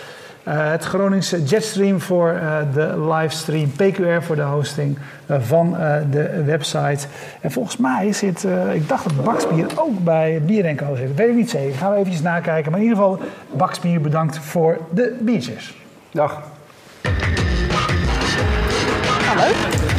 Uh, 0.47 0.69
het 0.71 0.83
Groningse 0.83 1.43
Jetstream 1.43 2.01
voor 2.01 2.33
uh, 2.33 2.57
de 2.73 3.05
livestream, 3.13 3.71
PQR 3.71 4.21
voor 4.21 4.35
de 4.35 4.41
hosting 4.41 4.97
uh, 5.31 5.37
van 5.41 5.71
de 6.11 6.43
website. 6.45 7.07
En 7.41 7.51
volgens 7.51 7.77
mij 7.77 8.13
zit, 8.13 8.45
ik 8.73 8.87
dacht 8.87 9.03
dat 9.03 9.23
Baksbier 9.23 9.67
ook 9.75 10.03
bij 10.03 10.41
Bier 10.45 10.75
Co 10.75 10.95
zit. 10.95 11.07
Dat 11.07 11.17
weet 11.17 11.29
ik 11.29 11.35
niet 11.35 11.49
zeker. 11.49 11.77
Gaan 11.77 11.91
we 11.91 11.97
eventjes 11.97 12.21
nakijken. 12.21 12.71
Maar 12.71 12.79
in 12.79 12.87
ieder 12.87 13.03
geval, 13.03 13.19
Baksbier 13.51 14.01
bedankt 14.01 14.37
voor 14.37 14.77
de 14.89 15.17
biertjes. 15.19 15.75
Dag. 16.11 16.41
Leuk. 19.35 19.96